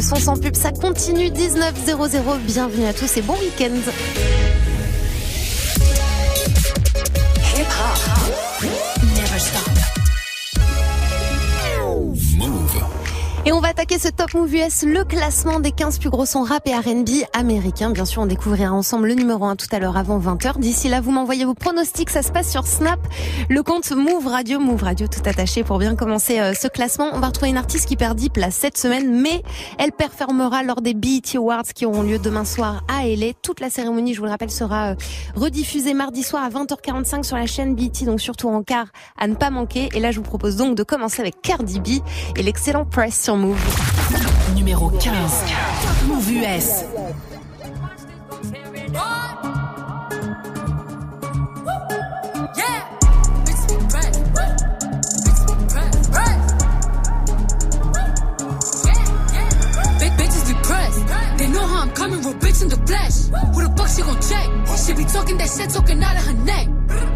Le 0.00 0.04
son 0.06 0.16
sans 0.16 0.38
pub, 0.38 0.56
ça 0.56 0.72
continue 0.72 1.26
19.00. 1.26 2.38
Bienvenue 2.46 2.86
à 2.86 2.94
tous 2.94 3.18
et 3.18 3.20
bon 3.20 3.34
week-end. 3.34 4.49
Attaquer 13.70 14.00
ce 14.00 14.08
Top 14.08 14.34
Move 14.34 14.52
US, 14.56 14.82
le 14.82 15.04
classement 15.04 15.60
des 15.60 15.70
15 15.70 16.00
plus 16.00 16.10
gros 16.10 16.26
sons 16.26 16.42
rap 16.42 16.66
et 16.66 16.74
R&B 16.74 17.24
américains. 17.32 17.90
Bien 17.90 18.04
sûr, 18.04 18.22
on 18.22 18.26
découvrira 18.26 18.72
ensemble 18.72 19.06
le 19.06 19.14
numéro 19.14 19.44
1 19.44 19.54
tout 19.54 19.68
à 19.70 19.78
l'heure 19.78 19.96
avant 19.96 20.18
20h. 20.18 20.58
D'ici 20.58 20.88
là, 20.88 21.00
vous 21.00 21.12
m'envoyez 21.12 21.44
vos 21.44 21.54
pronostics, 21.54 22.10
ça 22.10 22.22
se 22.22 22.32
passe 22.32 22.50
sur 22.50 22.66
Snap, 22.66 22.98
le 23.48 23.62
compte 23.62 23.92
Move 23.92 24.26
Radio, 24.26 24.58
Move 24.58 24.82
Radio 24.82 25.06
tout 25.06 25.20
attaché 25.24 25.62
pour 25.62 25.78
bien 25.78 25.94
commencer 25.94 26.40
euh, 26.40 26.52
ce 26.52 26.66
classement. 26.66 27.10
On 27.12 27.20
va 27.20 27.28
retrouver 27.28 27.50
une 27.50 27.58
artiste 27.58 27.86
qui 27.86 27.94
perd 27.94 28.18
10 28.18 28.30
places 28.30 28.56
cette 28.56 28.76
semaine, 28.76 29.20
mais 29.20 29.44
elle 29.78 29.92
performera 29.92 30.64
lors 30.64 30.80
des 30.80 30.94
BET 30.94 31.36
Awards 31.36 31.62
qui 31.72 31.86
auront 31.86 32.02
lieu 32.02 32.18
demain 32.18 32.44
soir 32.44 32.82
à 32.88 33.06
LA. 33.06 33.34
Toute 33.40 33.60
la 33.60 33.70
cérémonie, 33.70 34.14
je 34.14 34.18
vous 34.18 34.26
le 34.26 34.32
rappelle, 34.32 34.50
sera 34.50 34.90
euh, 34.90 34.94
rediffusée 35.36 35.94
mardi 35.94 36.24
soir 36.24 36.42
à 36.42 36.50
20h45 36.50 37.22
sur 37.22 37.36
la 37.36 37.46
chaîne 37.46 37.76
BET, 37.76 38.04
donc 38.04 38.20
surtout 38.20 38.48
en 38.48 38.64
quart 38.64 38.88
à 39.16 39.28
ne 39.28 39.36
pas 39.36 39.50
manquer. 39.50 39.90
Et 39.94 40.00
là, 40.00 40.10
je 40.10 40.16
vous 40.16 40.24
propose 40.24 40.56
donc 40.56 40.76
de 40.76 40.82
commencer 40.82 41.22
avec 41.22 41.40
Cardi 41.40 41.78
B 41.78 42.02
et 42.36 42.42
l'excellent 42.42 42.84
Press 42.84 43.22
sur 43.22 43.36
Move. 43.36 43.59
Numéro 44.54 44.90
15. 44.90 45.12
Move 46.06 46.30
US. 46.30 46.84
Flesh. 62.86 63.28
Who 63.54 63.62
the 63.62 63.72
fuck 63.76 63.88
she 63.88 64.02
gon' 64.02 64.20
check? 64.20 64.46
She 64.84 64.92
be 64.94 65.04
talking 65.04 65.38
that 65.38 65.48
shit, 65.48 65.70
talking 65.70 66.02
out 66.02 66.16
of 66.16 66.26
her 66.26 66.32
neck. 66.44 66.66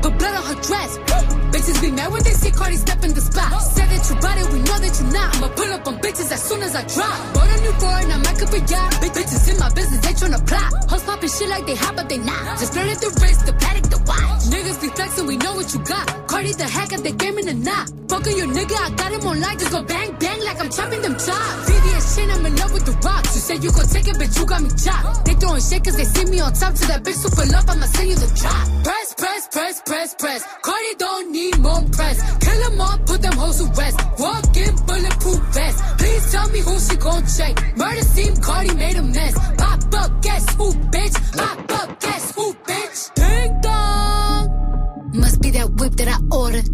But 0.03 0.19
blood 0.19 0.34
on 0.34 0.45
her 0.45 0.62
dress. 0.62 1.44
Bitches 1.65 1.81
be 1.81 1.91
mad 1.93 2.12
when 2.12 2.23
they 2.23 2.37
see 2.37 2.51
Cardi 2.51 2.77
step 2.77 3.03
in 3.05 3.15
the 3.15 3.23
spot. 3.23 3.48
Said 3.73 3.89
that 3.89 4.05
you 4.05 4.20
bought 4.20 4.37
it, 4.37 4.53
we 4.53 4.61
know 4.69 4.77
that 4.84 4.93
you're 5.01 5.12
not. 5.17 5.33
I'ma 5.33 5.48
pull 5.57 5.73
up 5.73 5.89
on 5.89 5.97
bitches 5.97 6.29
as 6.29 6.45
soon 6.45 6.61
as 6.61 6.77
I 6.77 6.84
drop. 6.84 7.17
Bought 7.33 7.48
a 7.48 7.56
new 7.65 7.73
foreign, 7.81 8.12
I 8.12 8.19
might 8.21 8.37
up 8.37 8.53
a 8.53 8.61
yacht. 8.69 9.01
Big 9.01 9.12
bitches 9.17 9.48
in 9.48 9.56
my 9.56 9.73
business, 9.73 9.97
they 10.05 10.12
tryna 10.12 10.45
plot. 10.45 10.69
Hoes 10.93 11.03
popping 11.09 11.33
shit 11.33 11.48
like 11.48 11.65
they 11.65 11.75
hot, 11.75 11.97
but 11.97 12.11
they 12.11 12.19
not. 12.19 12.61
Just 12.61 12.75
flirting 12.77 13.01
the 13.01 13.09
wrist, 13.17 13.47
the 13.48 13.55
paddock, 13.56 13.89
the 13.89 13.97
watch. 14.05 14.45
Niggas 14.53 14.77
be 14.77 14.89
flexing, 14.93 15.25
we 15.25 15.41
know 15.41 15.56
what 15.56 15.73
you 15.73 15.81
got. 15.89 16.05
Cardi 16.29 16.53
the 16.53 16.69
hack 16.69 16.93
at 16.93 17.03
the 17.03 17.12
game 17.12 17.39
in 17.39 17.47
the 17.48 17.56
knot. 17.56 17.89
Fucking 18.12 18.37
your 18.37 18.47
nigga, 18.53 18.77
I 18.77 18.91
got 18.93 19.11
him 19.17 19.25
on 19.25 19.41
light. 19.41 19.59
Just 19.59 19.73
go 19.73 19.81
bang, 19.83 20.12
bang 20.21 20.45
like 20.45 20.61
I'm 20.61 20.69
chopping 20.69 21.01
them 21.01 21.17
chops. 21.17 21.65
VVS 21.65 22.05
chain, 22.12 22.28
I'm 22.28 22.45
in 22.45 22.56
love 22.56 22.73
with 22.77 22.84
the 22.84 22.93
rocks. 23.01 23.34
You 23.34 23.41
said 23.41 23.65
you 23.65 23.73
gon' 23.73 23.89
take 23.89 24.06
it, 24.06 24.17
bitch, 24.21 24.37
you 24.37 24.45
got 24.45 24.61
me 24.61 24.69
chopped. 24.77 25.25
They 25.25 25.33
throwing 25.33 25.65
shit 25.65 25.81
cause 25.81 25.97
they 25.97 26.05
see 26.05 26.28
me 26.28 26.41
on 26.45 26.53
top. 26.53 26.75
To 26.77 26.84
that 26.93 27.03
bitch 27.03 27.25
super 27.25 27.49
love, 27.49 27.65
I'ma 27.73 27.89
send 27.89 28.11
you 28.12 28.17
the 28.21 28.28
drop. 28.37 28.84
Press, 28.84 29.15
press, 29.17 29.49
press, 29.49 29.81
press, 29.81 30.15
press. 30.15 30.45
Cardi 30.61 30.95
don't 30.99 31.33
need 31.33 31.53
more 31.60 31.83
press. 31.92 32.19
Kill 32.38 32.70
them 32.70 32.80
all, 32.80 32.98
put 32.98 33.22
them 33.22 33.33
hoes 33.34 33.58
to 33.58 33.64
rest. 33.80 33.98
Walk 34.19 34.56
in 34.56 34.74
bulletproof 34.86 35.41
vest. 35.55 35.98
Please 35.98 36.33
tell 36.33 36.48
me 36.50 36.60
who 36.60 36.78
she 36.78 36.97
gon' 36.97 37.24
check. 37.27 37.77
Murder 37.77 38.02
scene, 38.02 38.36
Cardi 38.41 38.74
made 38.74 38.97
a 38.97 39.02
mess. 39.02 39.34
Pop 39.56 39.94
up, 39.94 40.22
guess 40.22 40.55
who, 40.56 40.72
bitch? 40.92 41.36
Pop 41.36 41.72
up, 41.72 42.00
guess 42.00 42.34
who, 42.34 42.55
bitch? 42.55 43.14
Ding 43.14 43.60
dong. 43.60 45.10
Must 45.14 45.41
be 45.41 45.50
that 45.50 45.70
whip 45.78 45.92
that 45.97 46.08
I 46.08 46.19
ordered. 46.36 46.69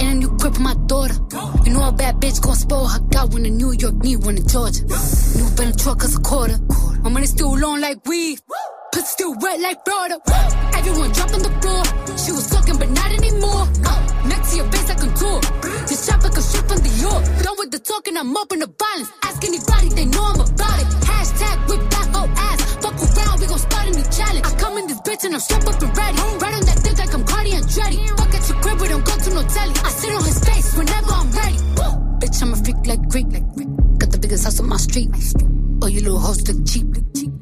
And 0.00 0.02
a 0.02 0.14
new 0.14 0.30
grip 0.38 0.54
for 0.54 0.60
my 0.60 0.74
daughter. 0.86 1.14
You 1.64 1.72
know 1.72 1.88
a 1.88 1.92
bad 1.92 2.16
bitch 2.16 2.40
gon' 2.40 2.56
spoil 2.56 2.86
her. 2.88 3.00
Got 3.10 3.32
one 3.32 3.46
in 3.46 3.56
New 3.56 3.72
York, 3.72 3.94
need 4.02 4.24
one 4.24 4.36
in 4.36 4.46
Georgia. 4.48 4.82
New 4.82 5.48
Bentley 5.56 5.74
truck 5.78 6.02
is 6.04 6.16
a 6.16 6.20
quarter. 6.20 6.58
My 7.02 7.10
money 7.10 7.26
still 7.26 7.56
long 7.56 7.80
like 7.80 8.04
weed. 8.06 8.38
Pussy 8.92 9.06
still 9.06 9.34
wet 9.40 9.60
like 9.60 9.84
Florida. 9.84 10.18
Everyone 10.74 11.10
drop 11.12 11.32
on 11.34 11.42
the 11.42 11.50
floor. 11.60 11.82
She 12.18 12.32
was 12.32 12.46
talking, 17.92 18.16
I'm 18.16 18.34
up 18.36 18.50
in 18.52 18.60
the 18.60 18.70
violence. 18.80 19.12
Ask 19.22 19.44
anybody, 19.44 19.88
they 19.90 20.06
know 20.06 20.24
I'm 20.24 20.40
about 20.40 20.78
it. 20.80 20.88
Hashtag 21.04 21.56
whip 21.68 21.82
that 21.92 22.08
whole 22.14 22.32
ass. 22.48 22.60
Fuck 22.80 22.96
around, 22.96 23.40
we 23.40 23.46
gon' 23.46 23.58
start 23.58 23.86
a 23.88 23.90
new 23.92 24.08
challenge. 24.08 24.44
I 24.48 24.52
come 24.56 24.78
in 24.78 24.86
this 24.86 25.00
bitch 25.06 25.24
and 25.24 25.34
I'm 25.34 25.40
strapped 25.40 25.68
up 25.68 25.82
and 25.82 25.92
ready. 25.96 26.16
Right 26.40 26.54
on 26.56 26.64
that 26.64 26.78
dick 26.84 26.96
like 26.96 27.12
I'm 27.12 27.24
Cardi 27.24 27.52
and 27.52 27.68
Dreddy. 27.68 28.00
Fuck 28.16 28.32
at 28.32 28.48
your 28.48 28.58
crib, 28.62 28.80
we 28.80 28.88
don't 28.88 29.04
go 29.04 29.14
to 29.24 29.30
no 29.36 29.42
telly. 29.44 29.74
I 29.84 29.90
sit 30.00 30.12
on 30.16 30.24
his 30.24 30.40
face 30.40 30.68
whenever 30.76 31.12
I'm 31.12 31.30
ready. 31.32 31.58
Woo. 31.76 31.92
Bitch, 32.20 32.42
I'm 32.42 32.52
a 32.54 32.58
freak 32.64 32.80
like 32.86 33.02
Greek. 33.12 33.28
Like 33.28 33.48
Greek. 33.54 33.70
Got 34.00 34.10
the 34.10 34.18
biggest 34.18 34.44
house 34.44 34.58
on 34.60 34.68
my 34.68 34.78
street. 34.78 35.10
Oh, 35.82 35.88
you 35.88 36.00
little 36.00 36.18
hoes 36.18 36.40
look 36.48 36.64
cheap. 36.66 36.88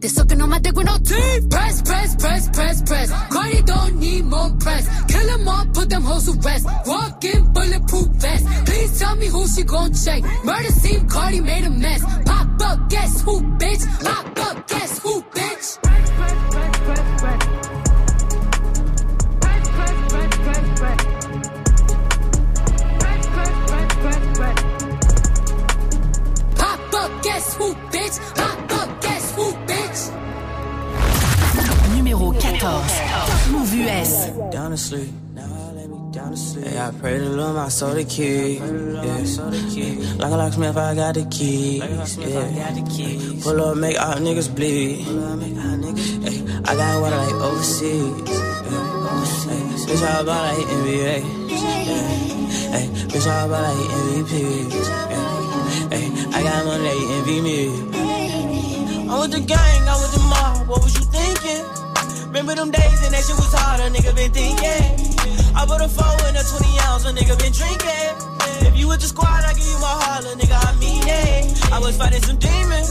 They 0.01 0.09
sucking 0.09 0.41
on 0.41 0.49
my 0.49 0.59
dick 0.59 0.75
with 0.75 0.87
no 0.87 0.97
teeth. 0.97 1.51
Press, 1.51 1.83
press, 1.83 2.17
press, 2.17 2.49
press, 2.49 2.83
press. 2.83 3.11
Cardi 3.31 3.63
don't 3.63 3.97
need 3.97 4.25
more 4.25 4.51
press. 4.59 4.89
Kill 5.05 5.27
them 5.27 5.47
all, 5.47 5.67
put 5.75 5.91
them 5.91 6.03
hoes 6.03 6.25
to 6.25 6.33
rest. 6.41 6.67
Walk 6.87 7.23
in 7.25 7.53
bulletproof 7.53 8.07
vest. 8.17 8.47
Please 8.65 8.99
tell 8.99 9.17
me 9.17 9.27
who 9.27 9.47
she 9.47 9.63
gon' 9.63 9.93
check. 9.93 10.23
Murder 10.43 10.71
scene, 10.71 11.07
Cardi 11.07 11.41
made 11.43 11.65
a 11.65 11.71
mess. 11.71 12.03
Pop 12.25 12.49
up, 12.63 12.89
guess 12.89 13.21
who, 13.21 13.43
bitch? 13.59 13.85
Pop 14.03 14.39
up, 14.47 14.67
guess 14.69 14.99
who, 15.01 15.23
bitch? 15.23 15.83
Press, 15.83 16.11
press, 16.11 16.49
press, 16.51 17.21
press. 17.21 17.47
Press, 19.41 19.69
press, 19.69 20.13
press, 20.13 20.37
press, 20.39 20.81
press. 20.81 20.97
Press, 20.97 21.10
Up, 27.01 27.23
guess 27.23 27.57
who, 27.57 27.73
bitch? 27.89 28.21
Pop 28.37 28.73
up, 28.77 29.01
guess 29.01 29.35
who, 29.35 29.53
bitch? 29.65 30.13
Numéro 31.97 32.29
14. 32.37 32.61
Move 33.53 33.73
US. 33.89 34.29
down 34.53 34.71
to 34.73 34.77
sleep. 34.77 35.09
Yeah, 36.61 36.89
I 36.89 36.91
pray 37.01 37.19
to 37.19 37.25
Lord 37.25 37.55
my 37.57 37.69
soul 37.69 37.95
to 37.95 38.05
keep. 38.05 38.61
Yeah. 38.61 38.67
Like 40.19 40.33
a 40.33 40.37
locksmith, 40.37 40.77
I 40.77 40.95
got 40.95 41.15
the 41.15 41.25
key. 41.31 41.79
Yeah. 41.79 42.05
Pull 43.43 43.63
up, 43.65 43.77
make 43.79 43.99
all 43.99 44.17
niggas 44.21 44.55
bleed. 44.55 45.07
Hey, 46.21 46.45
I 46.67 46.75
got 46.77 47.01
water 47.01 47.17
like 47.17 47.33
overseas. 47.41 48.29
Yeah. 48.29 48.85
Hey, 49.49 49.63
bitch, 49.89 50.05
all 50.05 50.21
about 50.21 50.43
like 50.53 50.67
NBA. 50.69 51.25
Yeah. 51.49 51.65
Hey, 52.77 52.87
bitch, 53.09 53.27
all 53.27 53.47
about 53.49 53.63
like 53.65 53.89
MVP. 53.89 54.33
Yeah. 54.75 55.50
I 56.33 56.43
got 56.43 56.65
money, 56.65 56.85
they 56.85 57.01
envy 57.19 57.41
me. 57.41 57.59
I'm 59.11 59.21
with 59.21 59.33
the 59.33 59.41
gang, 59.41 59.83
I'm 59.91 59.99
with 60.01 60.15
the 60.15 60.23
mob. 60.31 60.69
What 60.69 60.83
was 60.83 60.95
you 60.95 61.05
thinking? 61.11 61.67
Remember 62.31 62.55
them 62.55 62.71
days 62.71 63.03
and 63.03 63.13
that 63.13 63.27
shit 63.27 63.35
was 63.35 63.51
hard, 63.51 63.81
a 63.81 63.91
nigga 63.91 64.15
been 64.15 64.31
thinking. 64.31 65.11
I 65.59 65.67
put 65.67 65.83
a 65.83 65.89
four 65.91 66.15
in 66.31 66.39
a 66.39 66.45
20 66.47 66.87
ounce, 66.87 67.05
a 67.07 67.13
nigga 67.13 67.35
been 67.35 67.51
drinking. 67.51 68.15
If 68.63 68.79
you 68.79 68.87
with 68.87 69.01
the 69.01 69.11
squad, 69.11 69.43
I 69.43 69.53
give 69.59 69.67
you 69.67 69.81
my 69.83 69.91
heart, 69.91 70.23
little 70.23 70.39
nigga, 70.39 70.55
I 70.55 70.71
mean 70.79 71.03
it. 71.03 71.73
I 71.75 71.79
was 71.83 71.99
fighting 71.99 72.23
some 72.23 72.39
demons. 72.39 72.91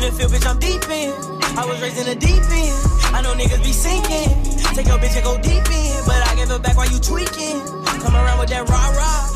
In 0.00 0.08
the 0.08 0.12
field, 0.16 0.32
bitch, 0.32 0.48
I'm 0.48 0.58
deep 0.58 0.88
in. 0.88 1.12
I 1.60 1.68
was 1.68 1.82
raised 1.84 1.98
in 2.00 2.06
the 2.08 2.16
deep 2.16 2.40
end. 2.40 2.76
I 3.12 3.20
know 3.20 3.36
niggas 3.36 3.60
be 3.60 3.72
sinking. 3.76 4.32
Take 4.72 4.88
your 4.88 4.96
bitch 4.96 5.16
and 5.16 5.24
go 5.24 5.36
deep 5.36 5.68
in. 5.68 5.92
But 6.08 6.24
I 6.24 6.32
give 6.40 6.48
it 6.48 6.62
back 6.62 6.76
while 6.76 6.88
you 6.88 6.98
tweaking. 6.98 7.60
Come 8.00 8.16
around 8.16 8.38
with 8.40 8.48
that 8.48 8.64
rah 8.64 8.88
rah. 8.96 9.27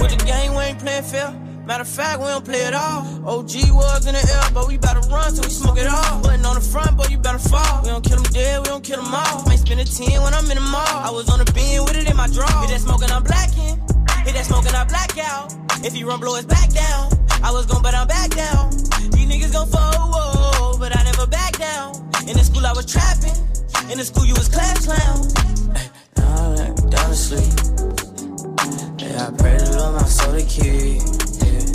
With 0.00 0.16
the 0.16 0.24
game, 0.24 0.54
we 0.54 0.62
ain't 0.62 0.78
playing 0.78 1.04
fair. 1.04 1.34
Matter 1.66 1.82
of 1.82 1.88
fact, 1.88 2.20
we 2.20 2.26
don't 2.26 2.44
play 2.44 2.64
at 2.64 2.72
all. 2.72 3.04
OG 3.28 3.52
was 3.76 4.06
in 4.06 4.14
the 4.14 4.24
air, 4.24 4.50
but 4.54 4.66
we 4.68 4.78
to 4.78 5.00
run 5.12 5.34
till 5.34 5.44
we 5.44 5.50
smoke 5.50 5.76
it 5.78 5.86
all. 5.86 6.22
Button 6.22 6.46
on 6.46 6.54
the 6.54 6.62
front, 6.62 6.96
boy, 6.96 7.04
you 7.10 7.18
better 7.18 7.38
fall. 7.38 7.82
We 7.82 7.90
don't 7.90 8.02
kill 8.02 8.16
them 8.16 8.32
dead, 8.32 8.60
we 8.62 8.68
don't 8.68 8.82
kill 8.82 9.02
them 9.02 9.12
all. 9.12 9.44
Might 9.44 9.58
spend 9.58 9.80
a 9.80 9.84
10 9.84 10.22
when 10.22 10.32
I'm 10.32 10.48
in 10.50 10.56
the 10.56 10.64
mall. 10.64 10.96
I 11.04 11.10
was 11.10 11.28
on 11.28 11.44
the 11.44 11.52
beam 11.52 11.84
with 11.84 11.96
it 11.96 12.08
in 12.08 12.16
my 12.16 12.26
draw. 12.28 12.48
Hit 12.62 12.70
that 12.70 12.80
smoking, 12.80 13.10
I'm 13.10 13.22
blacking. 13.22 13.76
Hit 14.24 14.32
that 14.32 14.46
smoking, 14.46 14.72
I 14.72 14.84
black 14.84 15.12
out. 15.18 15.52
If 15.84 15.92
he 15.92 16.04
run, 16.04 16.20
blow 16.20 16.36
his 16.36 16.46
back 16.46 16.70
down. 16.72 17.12
I 17.42 17.52
was 17.52 17.66
gon' 17.66 17.82
but 17.82 17.94
I'm 17.94 18.08
back 18.08 18.30
down. 18.30 18.70
These 19.12 19.28
niggas 19.28 19.52
gon' 19.52 19.68
fall, 19.68 19.92
whoa, 19.92 20.78
but 20.78 20.96
I 20.96 21.04
never 21.04 21.26
back 21.26 21.58
down. 21.58 21.94
In 22.26 22.36
the 22.36 22.44
school, 22.44 22.64
I 22.66 22.72
was 22.72 22.86
trapping. 22.86 23.36
In 23.92 23.98
the 23.98 24.04
school, 24.04 24.24
you 24.24 24.34
was 24.34 24.48
class 24.48 24.86
clown. 24.86 25.28
Now 26.16 26.52
I 26.52 26.72
down 26.88 27.10
to 27.10 27.14
sleep. 27.14 28.07
I 29.20 29.30
pray 29.36 29.58
to 29.58 29.76
Lord 29.76 29.94
my 29.94 30.04
soul 30.04 30.32
to 30.32 30.44
keep. 30.44 31.02
Yeah. 31.42 31.66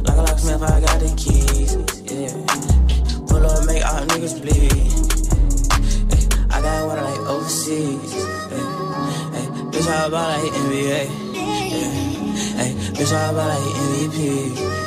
Like 0.00 0.16
a 0.16 0.22
locksmith, 0.22 0.62
I 0.62 0.80
got 0.80 0.98
the 0.98 1.12
keys. 1.14 1.76
Yeah. 2.08 2.32
Pull 3.28 3.44
up, 3.44 3.66
make 3.66 3.84
all 3.84 4.00
niggas 4.08 4.40
bleed. 4.40 4.72
Yeah. 6.10 6.56
I 6.56 6.62
got 6.62 6.86
water 6.86 7.02
like 7.02 7.20
overseas. 7.28 8.14
Yeah. 8.14 9.44
Bitch, 9.72 9.86
how 9.86 10.08
about 10.08 10.40
like 10.40 10.52
NBA? 10.52 11.04
Yeah. 11.34 11.52
Hey, 12.56 12.72
bitch, 12.96 13.12
how 13.12 13.30
about 13.30 13.48
like 13.48 13.68
MVP? 13.84 14.18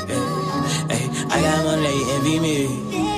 Yeah. 0.09 0.27
Hey, 0.89 1.03
I 1.29 1.41
got 1.41 1.63
money, 1.63 1.95
envy 2.15 2.39
me. 2.39 3.16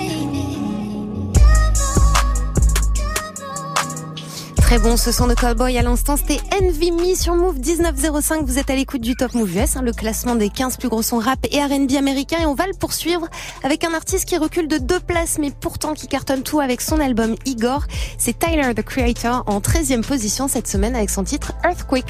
Très 4.70 4.78
bon, 4.78 4.98
ce 4.98 5.12
son 5.12 5.26
de 5.26 5.34
Cowboy 5.34 5.80
à 5.80 5.82
l'instant, 5.82 6.16
c'était 6.16 6.40
Envy 6.62 6.92
Me 6.92 7.16
sur 7.16 7.34
Move 7.34 7.58
1905. 7.58 8.46
Vous 8.46 8.60
êtes 8.60 8.70
à 8.70 8.76
l'écoute 8.76 9.02
du 9.02 9.16
Top 9.16 9.34
Move 9.34 9.56
US, 9.56 9.76
hein, 9.76 9.82
le 9.82 9.92
classement 9.92 10.36
des 10.36 10.50
15 10.50 10.78
plus 10.78 10.90
gros 10.90 11.02
sons 11.02 11.18
rap 11.18 11.40
et 11.52 11.60
R&B 11.60 11.94
américains. 11.98 12.38
Et 12.40 12.46
on 12.46 12.54
va 12.54 12.68
le 12.68 12.76
poursuivre 12.76 13.28
avec 13.64 13.84
un 13.84 13.96
artiste 13.96 14.26
qui 14.26 14.38
recule 14.38 14.68
de 14.68 14.78
deux 14.78 15.00
places, 15.00 15.40
mais 15.40 15.50
pourtant 15.50 15.96
qui 15.96 16.08
cartonne 16.08 16.44
tout 16.44 16.60
avec 16.60 16.82
son 16.82 17.00
album 17.00 17.34
Igor. 17.48 17.86
C'est 18.20 18.38
Tyler, 18.38 18.76
the 18.76 18.84
Creator, 18.84 19.44
en 19.48 19.60
13e 19.60 20.04
position 20.04 20.48
cette 20.48 20.68
semaine 20.68 20.96
avec 20.96 21.10
son 21.10 21.24
titre 21.24 21.54
Earthquake. 21.64 22.06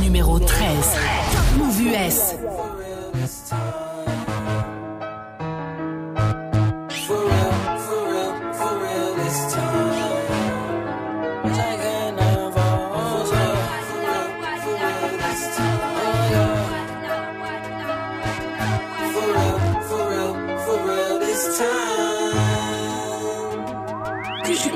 Numéro 0.00 0.38
13. 0.38 0.64
Move 1.56 1.80
US. 1.80 2.34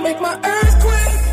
Make 0.03 0.21
my 0.21 0.35
earthquake. 0.45 1.32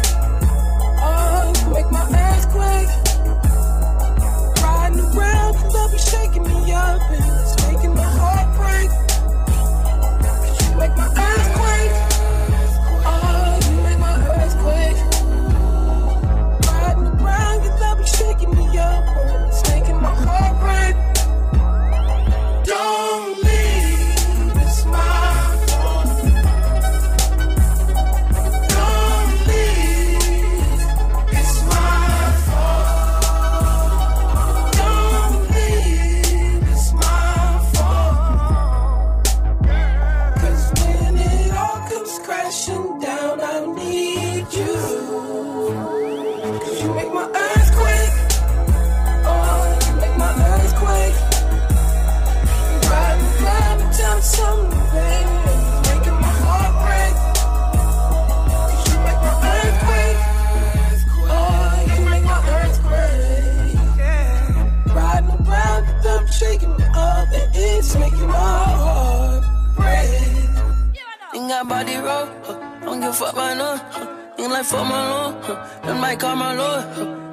Ain't 74.60 74.68
fuck 74.68 74.86
my 74.88 74.92
huh? 74.92 75.56
them 75.84 76.02
might 76.02 76.20
call 76.20 76.36
my 76.36 76.54
lord. 76.54 76.84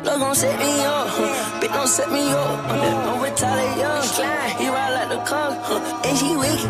Love 0.04 0.20
gon' 0.20 0.34
set 0.36 0.56
me 0.60 0.80
up, 0.84 1.08
bitch 1.60 1.72
don't 1.74 1.88
set 1.88 2.08
me 2.12 2.22
up. 2.30 2.68
Don't 3.04 3.20
retaliate, 3.20 3.78
young 3.78 4.02
slime. 4.04 4.50
He 4.60 4.68
ride 4.68 4.92
like 4.94 5.08
the 5.08 5.18
car, 5.24 5.50
and 6.06 6.16
she 6.16 6.36
weak, 6.36 6.60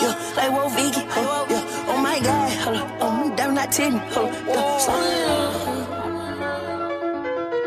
yeah, 0.00 0.14
like 0.34 0.50
Wolf 0.50 0.72
Vicky, 0.76 1.02
yeah. 1.02 1.90
Oh 1.90 1.98
my 2.02 2.18
God, 2.20 2.50
oh 3.02 3.10
me 3.20 3.36
damn 3.36 3.52
not 3.52 3.70
ten, 3.70 3.98
hold 4.14 4.30
up, 4.30 4.46
yeah. 4.48 4.78
Slow 4.78 4.94
it 4.96 5.28
oh, 5.28 5.44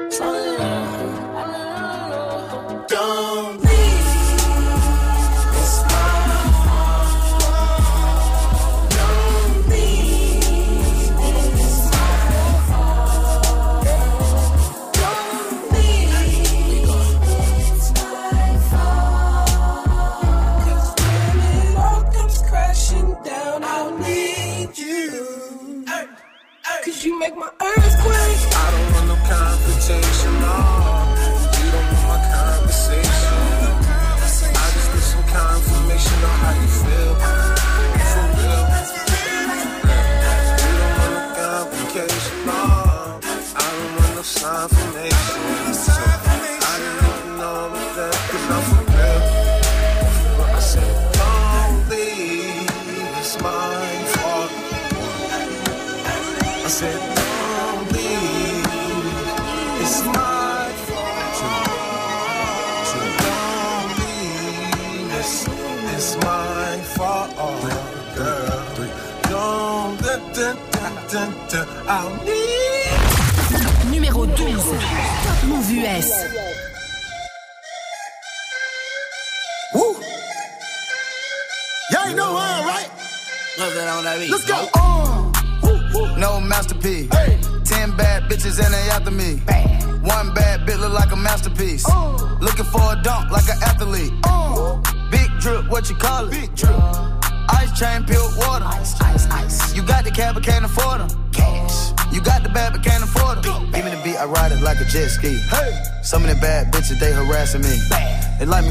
down, 0.01 0.11
slow 0.11 0.33
it 0.33 0.45
down. 0.45 0.50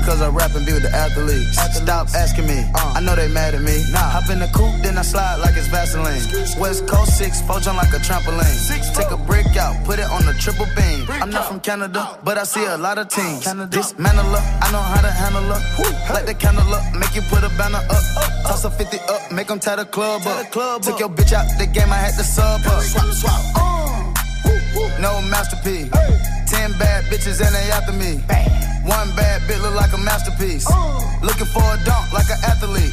They 0.00 0.06
like 0.06 0.06
me 0.06 0.06
cause 0.06 0.22
I 0.22 0.28
rap 0.28 0.54
and 0.54 0.66
be 0.66 0.72
with 0.72 0.82
the 0.82 0.94
athletes. 0.94 1.56
Stop 1.76 2.08
asking 2.14 2.46
me, 2.46 2.64
I 2.74 3.00
know 3.00 3.14
they 3.14 3.28
mad 3.28 3.54
at 3.54 3.62
me. 3.62 3.84
Nah. 3.92 3.98
Hop 3.98 4.30
in 4.30 4.38
the 4.38 4.48
coupe, 4.48 4.82
then 4.82 4.98
I 4.98 5.02
slide 5.02 5.36
like 5.36 5.56
it's 5.56 5.68
Vaseline. 5.68 6.22
West 6.60 6.86
Coast 6.86 7.18
6, 7.18 7.42
four 7.42 7.60
jump 7.60 7.78
like 7.78 7.92
a 7.92 7.98
trampoline. 7.98 8.44
Six, 8.44 8.90
Take 8.96 9.10
a 9.10 9.16
brick 9.16 9.56
out, 9.56 9.84
put 9.84 9.98
it 9.98 10.10
on 10.10 10.24
the 10.26 10.34
triple 10.34 10.66
beam. 10.76 11.06
I'm 11.22 11.30
not 11.30 11.46
from 11.46 11.60
Canada, 11.60 12.18
but 12.24 12.38
I 12.38 12.44
see 12.44 12.64
a 12.64 12.76
lot 12.76 12.98
of 12.98 13.08
teams. 13.08 13.44
Dismantle 13.70 14.24
her, 14.24 14.44
I 14.62 14.72
know 14.72 14.80
how 14.80 15.00
to 15.00 15.10
handle 15.10 15.42
her. 15.42 16.14
Light 16.14 16.26
the 16.26 16.34
candle 16.34 16.72
up, 16.72 16.84
make 16.94 17.14
you 17.14 17.22
put 17.22 17.44
a 17.44 17.50
banner 17.56 17.78
up. 17.78 18.04
Toss 18.46 18.64
a 18.64 18.70
50 18.70 18.98
up, 19.08 19.32
make 19.32 19.48
them 19.48 19.60
tie 19.60 19.76
the 19.76 19.84
club 19.84 20.22
up. 20.26 20.50
Took 20.82 21.00
your 21.00 21.10
bitch 21.10 21.32
out 21.32 21.46
the 21.58 21.66
game, 21.66 21.90
I 21.92 21.96
had 21.96 22.14
to 22.14 22.24
sub 22.24 22.60
up. 22.66 22.82
Swap, 22.82 23.06
swap. 23.12 23.60
No 25.00 25.22
masterpiece. 25.22 25.90
Ten 26.46 26.72
bad 26.78 27.04
bitches 27.04 27.40
and 27.40 27.54
they 27.54 27.70
after 27.70 27.92
me. 27.92 28.59
One 28.84 29.14
bad 29.14 29.42
bitch 29.42 29.60
look 29.62 29.74
like 29.74 29.92
a 29.92 29.98
masterpiece. 29.98 30.66
Looking 31.22 31.46
for 31.46 31.62
a 31.62 31.76
dunk 31.84 32.12
like 32.12 32.30
an 32.30 32.38
athlete. 32.44 32.92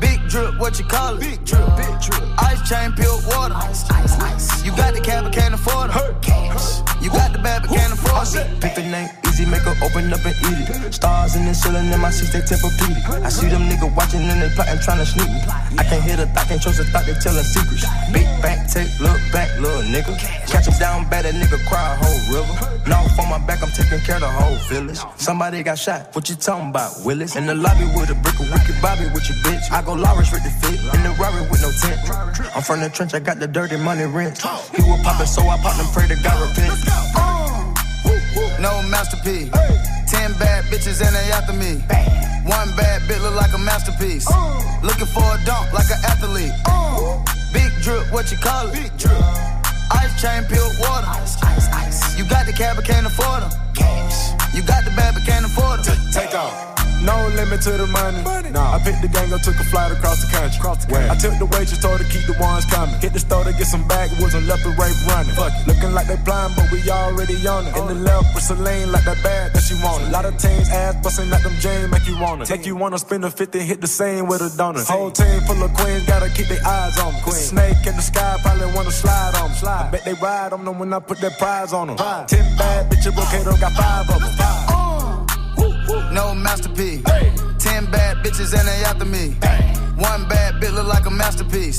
Big 0.00 0.20
drip, 0.28 0.58
what 0.58 0.78
you 0.78 0.84
call 0.84 1.16
it? 1.16 1.20
Big 1.20 1.44
drip, 1.44 1.66
big 1.76 2.00
drip. 2.00 2.22
Ice 2.38 2.68
chain, 2.68 2.92
pure 2.92 3.18
water. 3.28 3.54
Ice, 3.54 3.90
ice, 3.90 4.18
ice. 4.18 4.64
You 4.64 4.74
got 4.76 4.94
the 4.94 5.00
cab, 5.00 5.24
but 5.24 5.32
can't 5.32 5.54
afford 5.54 5.90
it. 5.90 6.22
Cash. 6.22 6.80
You 7.02 7.10
got 7.10 7.32
the 7.32 7.38
bad, 7.38 7.62
but 7.62 7.70
can't 7.70 7.92
afford 7.92 8.28
it. 8.34 8.60
Pick 8.60 8.74
the 8.74 8.82
name, 8.82 9.10
make 9.46 9.62
her 9.62 9.76
open 9.82 10.12
up 10.12 10.24
and 10.24 10.36
eat 10.50 10.68
it. 10.68 10.94
Stars 10.94 11.36
in 11.36 11.44
the 11.46 11.54
ceiling 11.54 11.92
in 11.92 12.00
my 12.00 12.10
seats, 12.10 12.32
they 12.32 12.40
Tempur-Pedic. 12.40 13.04
I 13.22 13.28
see 13.28 13.48
them 13.48 13.68
niggas 13.68 13.94
watching 13.94 14.22
and 14.22 14.42
they 14.42 14.50
plotting, 14.54 14.80
trying 14.80 14.98
to 14.98 15.06
sneak 15.06 15.28
me. 15.28 15.40
I 15.78 15.84
can't 15.84 16.02
hear 16.02 16.16
the 16.16 16.26
thought, 16.26 16.48
can't 16.48 16.62
trust 16.62 16.78
the 16.78 16.84
thought, 16.84 17.06
they 17.06 17.14
telling 17.14 17.44
secrets. 17.44 17.86
Big 18.12 18.26
back, 18.42 18.68
take, 18.68 18.88
look 19.00 19.20
back, 19.32 19.48
little 19.60 19.82
nigga. 19.86 20.16
Catch 20.48 20.66
him 20.66 20.78
down 20.78 21.08
bad, 21.10 21.24
that 21.24 21.34
nigga 21.34 21.58
cry 21.68 21.92
a 21.92 21.96
whole 21.96 22.20
river. 22.32 22.54
Now 22.88 23.04
on 23.18 23.28
my 23.28 23.38
back, 23.46 23.62
I'm 23.62 23.70
taking 23.70 24.00
care 24.00 24.16
of 24.16 24.22
the 24.22 24.30
whole 24.30 24.56
village. 24.68 24.98
Somebody 25.16 25.62
got 25.62 25.78
shot, 25.78 26.14
what 26.14 26.28
you 26.28 26.36
talking 26.36 26.70
about, 26.70 26.92
Willis? 27.04 27.36
In 27.36 27.46
the 27.46 27.54
lobby 27.54 27.84
with 27.94 28.10
a 28.10 28.14
brick 28.14 28.38
of 28.40 28.50
wicked 28.50 28.80
Bobby 28.80 29.04
with 29.12 29.28
your 29.28 29.38
bitch. 29.44 29.70
I 29.70 29.82
go 29.82 29.94
Lawrence 29.94 30.32
with 30.32 30.44
the 30.44 30.50
fit, 30.62 30.80
in 30.94 31.02
the 31.02 31.10
Rari 31.18 31.42
with 31.50 31.62
no 31.62 31.70
tent. 31.82 32.00
I'm 32.54 32.62
from 32.62 32.80
the 32.80 32.88
trench, 32.88 33.14
I 33.14 33.20
got 33.20 33.38
the 33.38 33.48
dirty 33.48 33.76
money 33.76 34.04
rent. 34.04 34.38
He 34.38 34.82
was 34.82 35.02
poppin', 35.02 35.26
so 35.26 35.42
I 35.42 35.58
popped 35.58 35.80
and 35.80 35.88
pray 35.92 36.08
to 36.08 36.16
God 36.22 36.48
repent. 36.48 37.37
No 38.60 38.82
masterpiece. 38.82 39.50
Ten 40.10 40.32
bad 40.38 40.64
bitches 40.64 41.00
and 41.04 41.14
they 41.14 41.30
after 41.30 41.52
me. 41.52 41.78
One 42.48 42.74
bad 42.76 43.02
bitch 43.02 43.22
look 43.22 43.36
like 43.36 43.54
a 43.54 43.58
masterpiece. 43.58 44.26
Uh. 44.28 44.80
Looking 44.82 45.06
for 45.06 45.22
a 45.22 45.38
dunk 45.44 45.72
like 45.72 45.90
an 45.90 46.00
athlete. 46.04 46.52
Uh. 46.66 47.22
Big 47.52 47.70
drip, 47.82 48.10
what 48.12 48.30
you 48.32 48.38
call 48.38 48.68
it? 48.68 48.74
Big 48.74 48.96
drip. 48.98 49.14
Ice 49.92 50.20
chain, 50.20 50.44
pure 50.44 50.68
water. 50.80 51.06
Ice, 51.06 51.42
ice, 51.42 51.68
ice. 51.72 52.18
You 52.18 52.24
got 52.28 52.46
the 52.46 52.52
cab, 52.52 52.76
but 52.76 52.84
can't 52.84 53.06
afford 53.06 53.42
them. 53.42 53.52
Cash. 53.74 54.54
You 54.54 54.62
got 54.62 54.84
the 54.84 54.90
bad, 54.90 55.14
but 55.14 55.24
can't 55.24 55.44
afford 55.46 55.84
them. 55.84 55.96
Take 56.12 56.34
off. 56.34 56.87
No 57.02 57.14
limit 57.34 57.62
to 57.62 57.72
the 57.78 57.86
money. 57.86 58.22
money. 58.22 58.50
Nah. 58.50 58.74
I 58.74 58.78
picked 58.82 59.02
the 59.02 59.08
gang 59.08 59.32
up, 59.32 59.40
took 59.42 59.54
a 59.54 59.64
flight 59.70 59.92
across 59.92 60.24
the 60.24 60.30
country. 60.32 60.58
Across 60.58 60.86
the 60.86 60.92
country. 60.92 61.10
I 61.10 61.16
took 61.16 61.34
the 61.38 61.46
waitress, 61.46 61.78
told 61.78 62.00
her 62.00 62.08
keep 62.10 62.26
the 62.26 62.36
ones 62.40 62.64
coming. 62.66 62.94
Hit 63.00 63.12
the 63.12 63.20
store 63.20 63.44
to 63.44 63.52
get 63.52 63.66
some 63.66 63.86
backwoods 63.86 64.34
and 64.34 64.46
left 64.46 64.64
the 64.64 64.74
rape 64.74 64.98
running. 65.06 65.34
Fuck 65.34 65.54
it. 65.54 65.66
Looking 65.66 65.92
like 65.94 66.08
they 66.08 66.18
blind, 66.26 66.54
but 66.56 66.66
we 66.72 66.82
already 66.90 67.38
on 67.46 67.66
it. 67.66 67.76
In 67.76 67.86
the 67.86 67.94
left 67.94 68.34
with 68.34 68.44
Celine, 68.44 68.90
like 68.90 69.04
that 69.04 69.22
bag 69.22 69.52
that 69.52 69.62
she 69.62 69.74
wanted. 69.82 70.08
A 70.08 70.10
lot 70.10 70.24
of 70.24 70.36
teams 70.38 70.68
ass 70.70 70.96
busting 71.02 71.30
like 71.30 71.42
them 71.42 71.54
James, 71.60 71.90
make 71.90 72.06
you 72.06 72.18
wanna. 72.18 72.44
Take 72.44 72.66
you 72.66 72.74
wanna 72.74 72.98
spend 72.98 73.24
a 73.24 73.30
50, 73.30 73.60
hit 73.60 73.80
the 73.80 73.86
same 73.86 74.26
with 74.26 74.40
a 74.42 74.50
donut. 74.50 74.86
Whole 74.86 75.10
team 75.10 75.40
full 75.42 75.62
of 75.62 75.72
queens, 75.74 76.04
gotta 76.06 76.30
keep 76.30 76.48
their 76.48 76.64
eyes 76.66 76.98
on 76.98 77.14
me. 77.14 77.20
Queen. 77.22 77.34
Snake 77.34 77.86
in 77.86 77.94
the 77.94 78.02
sky, 78.02 78.38
probably 78.42 78.66
wanna 78.74 78.90
slide 78.90 79.34
on 79.36 79.50
me. 79.50 79.56
Slide. 79.56 79.88
I 79.88 79.90
bet 79.90 80.04
they 80.04 80.14
ride 80.14 80.52
on 80.52 80.64
them 80.64 80.78
when 80.78 80.92
I 80.92 80.98
put 80.98 81.20
that 81.20 81.38
prize 81.38 81.72
on 81.72 81.88
them. 81.88 81.96
Ten 82.26 82.44
bad 82.56 82.90
bitches, 82.90 83.14
okay, 83.14 83.44
got 83.60 83.72
five 83.72 84.10
of 84.10 84.20
them. 84.20 84.34
Five. 84.36 84.67
No 86.18 86.34
masterpiece. 86.34 87.04
Ten 87.62 87.86
bad 87.92 88.16
bitches 88.24 88.50
and 88.52 88.66
they 88.66 88.82
after 88.90 89.04
me. 89.04 89.38
One 90.02 90.26
bad 90.26 90.54
bitch 90.60 90.74
look 90.74 90.88
like 90.88 91.06
a 91.06 91.10
masterpiece. 91.10 91.78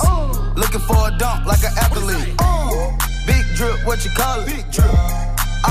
Looking 0.55 0.79
for 0.79 1.09
a 1.09 1.11
dunk 1.19 1.45
like 1.45 1.61
an 1.67 1.75
athlete. 1.75 2.39
Big 3.27 3.43
drip, 3.57 3.85
what 3.85 3.99
you 4.05 4.11
call 4.11 4.39
it? 4.39 4.45
Big 4.45 4.63
drip. 4.71 4.87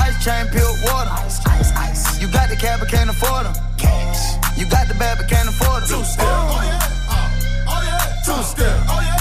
Ice 0.05 0.23
chain, 0.23 0.45
pure 0.53 0.69
water. 0.85 1.09
Ice, 1.25 1.41
ice, 1.47 1.71
ice. 1.77 2.21
You 2.21 2.27
got 2.31 2.49
the 2.51 2.55
cab, 2.55 2.79
but 2.79 2.89
can't 2.89 3.09
afford 3.09 3.47
them. 3.47 3.55
Cash. 3.79 4.37
You 4.55 4.69
got 4.69 4.87
the 4.87 4.93
bad, 4.93 5.17
but 5.17 5.27
can't 5.27 5.49
afford 5.49 5.81
them. 5.89 5.89
Two 5.89 6.05
step. 6.05 6.27
Oh 6.29 6.61
yeah. 6.61 7.09
Oh, 7.09 7.73
oh 7.73 7.81
yeah. 7.89 8.21
Two 8.21 8.43
step. 8.53 8.77
Oh 8.85 9.01
yeah. 9.01 9.17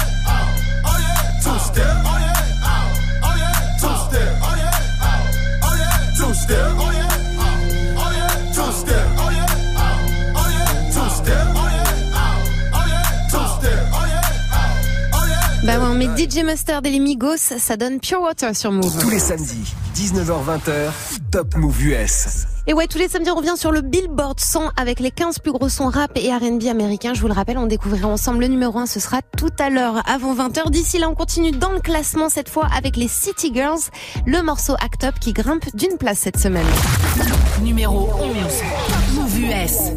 Oh, 0.85 0.97
yeah. 1.00 1.40
Two 1.40 1.59
step. 1.69 1.95
Oh 2.05 2.19
yeah. 2.21 3.25
Oh, 3.25 3.33
yeah. 3.40 3.81
Two 3.81 3.97
step. 4.12 4.28
Oh 4.45 4.57
yeah. 4.61 5.09
Oh, 5.09 5.17
oh 5.64 5.75
yeah. 5.81 6.21
Two 6.21 6.35
step. 6.37 6.69
Oh 6.76 6.90
yeah. 6.93 6.93
Oh, 6.93 6.93
oh, 6.93 6.98
Bah 15.69 15.79
ouais, 15.79 15.85
on 15.85 15.95
met 15.97 16.07
DJ 16.17 16.45
Mustard 16.45 16.81
et 16.85 16.91
les 16.91 16.99
Migos, 16.99 17.37
ça 17.37 17.77
donne 17.77 18.01
Pure 18.01 18.23
Water 18.23 18.57
sur 18.57 18.73
Move. 18.73 18.99
Tous 19.03 19.11
les 19.11 19.19
samedis, 19.19 19.75
19h-20h, 19.95 20.93
Top 21.31 21.57
Move 21.57 21.85
US. 21.89 22.47
Et 22.67 22.73
ouais, 22.73 22.87
tous 22.87 22.97
les 22.97 23.07
samedis, 23.07 23.31
on 23.31 23.35
revient 23.35 23.53
sur 23.55 23.71
le 23.71 23.83
Billboard 23.83 24.41
100 24.41 24.71
avec 24.79 24.99
les 24.99 25.11
15 25.11 25.41
plus 25.41 25.53
gros 25.53 25.69
sons 25.69 25.91
rap 25.91 26.13
et 26.15 26.33
R&B 26.33 26.69
américains. 26.71 27.13
Je 27.13 27.21
vous 27.21 27.29
le 27.29 27.35
rappelle, 27.35 27.59
on 27.59 27.67
découvrira 27.67 28.09
ensemble 28.09 28.41
le 28.41 28.47
numéro 28.47 28.79
1. 28.79 28.87
Ce 28.87 28.99
sera 28.99 29.21
tout 29.37 29.53
à 29.59 29.69
l'heure 29.69 30.01
avant 30.09 30.35
20h. 30.35 30.71
D'ici 30.71 30.99
là, 30.99 31.11
on 31.11 31.15
continue 31.15 31.51
dans 31.51 31.73
le 31.73 31.81
classement 31.81 32.31
cette 32.31 32.49
fois 32.49 32.67
avec 32.75 32.97
les 32.97 33.09
City 33.09 33.51
Girls, 33.53 33.91
le 34.25 34.41
morceau 34.41 34.73
Act 34.81 35.05
Up 35.05 35.17
qui 35.21 35.35
grimpe 35.35 35.67
d'une 35.77 35.99
place 35.99 36.21
cette 36.21 36.39
semaine. 36.39 36.65
Numéro 37.63 38.09
11. 38.23 38.37
Top 38.89 39.17
Move 39.17 39.39
US. 39.41 39.93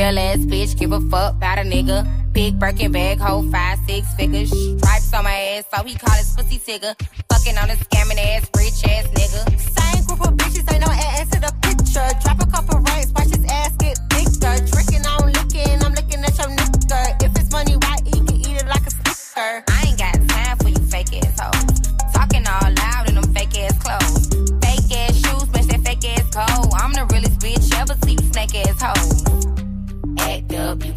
Real 0.00 0.18
ass 0.18 0.38
bitch, 0.38 0.78
give 0.78 0.92
a 0.92 1.00
fuck 1.12 1.34
about 1.34 1.58
a 1.58 1.60
nigga. 1.60 2.08
Big 2.32 2.58
Birkin 2.58 2.90
bag, 2.90 3.18
hold 3.18 3.52
five, 3.52 3.78
six 3.86 4.14
figures. 4.14 4.48
Stripes 4.48 5.12
on 5.12 5.24
my 5.24 5.34
ass, 5.52 5.64
so 5.70 5.84
he 5.84 5.94
call 5.94 6.14
his 6.14 6.34
pussy 6.34 6.58
tigger. 6.58 6.96
Fucking 7.28 7.58
on 7.58 7.68
a 7.68 7.74
scamming 7.74 8.16
ass, 8.16 8.48
rich 8.56 8.80
ass 8.88 9.04
nigga. 9.08 9.42
Same 9.60 10.04
group 10.06 10.22
of 10.26 10.32
bitches, 10.38 10.72
ain't 10.72 10.80
no 10.80 10.90
ass 10.90 11.28
to 11.28 11.40
the 11.40 11.52
picture. 11.60 12.08
Drop 12.24 12.40
a 12.40 12.46
couple 12.50 12.80
ranks, 12.80 13.12
watch 13.12 13.28
his 13.28 13.44
ass 13.44 13.76
get 13.76 13.98
bigger. 14.08 14.56
Drinking, 14.72 15.04
I'm 15.04 15.26
licking, 15.28 15.84
I'm 15.84 15.92
looking 15.92 16.24
at 16.24 16.38
your 16.38 16.48
nigga. 16.48 17.22
If 17.22 17.36
it's 17.36 17.52
money, 17.52 17.76
why 17.76 17.96
he 18.06 18.12
can 18.12 18.36
eat 18.40 18.56
it 18.56 18.68
like 18.68 18.86
a 18.86 18.90
sticker? 18.90 19.79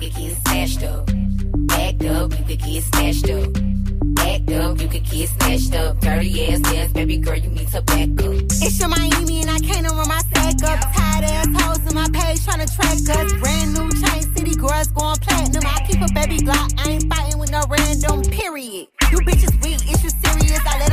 Could 0.10 0.22
get 0.22 0.38
snatched 0.38 0.84
up. 0.84 1.10
Act 1.72 2.04
up, 2.04 2.32
you 2.38 2.46
could 2.46 2.60
get 2.60 2.84
snatched 2.84 3.30
up. 3.30 3.50
Act 4.20 4.52
up, 4.52 4.82
you 4.82 4.88
could 4.88 5.04
get 5.10 5.30
snatched 5.30 5.76
up. 5.76 6.00
Dirty 6.02 6.46
ass 6.48 6.62
ass, 6.74 6.92
baby 6.92 7.18
girl, 7.18 7.38
you 7.38 7.50
need 7.50 7.68
to 7.70 7.82
back 7.84 8.10
up. 8.22 8.34
It's 8.60 8.80
your 8.80 8.90
Miami 8.90 9.42
and 9.42 9.50
I 9.50 9.60
can't 9.60 9.88
run 9.90 10.08
my 10.08 10.20
stack 10.20 10.64
up. 10.64 10.94
Tired 10.96 11.26
ass 11.26 11.48
hoes 11.62 11.88
in 11.88 11.96
my 11.96 12.08
page 12.12 12.40
tryna 12.42 12.68
track 12.76 13.18
us. 13.18 13.34
Brand 13.40 13.74
new 13.74 13.90
chain 14.02 14.36
city 14.36 14.56
girls 14.56 14.88
going 14.88 15.16
platinum. 15.18 15.64
I 15.66 15.86
keep 15.88 16.02
a 16.02 16.12
baby 16.14 16.40
Glock, 16.44 16.74
I 16.86 16.92
ain't 16.92 17.14
fighting 17.14 17.40
with 17.40 17.52
no 17.52 17.64
random. 17.70 18.24
Period. 18.24 18.88
You 19.12 19.20
bitches 19.20 19.54
weak, 19.64 19.80
is 19.90 20.04
you 20.04 20.10
serious? 20.10 20.60
I 20.66 20.80
let 20.80 20.93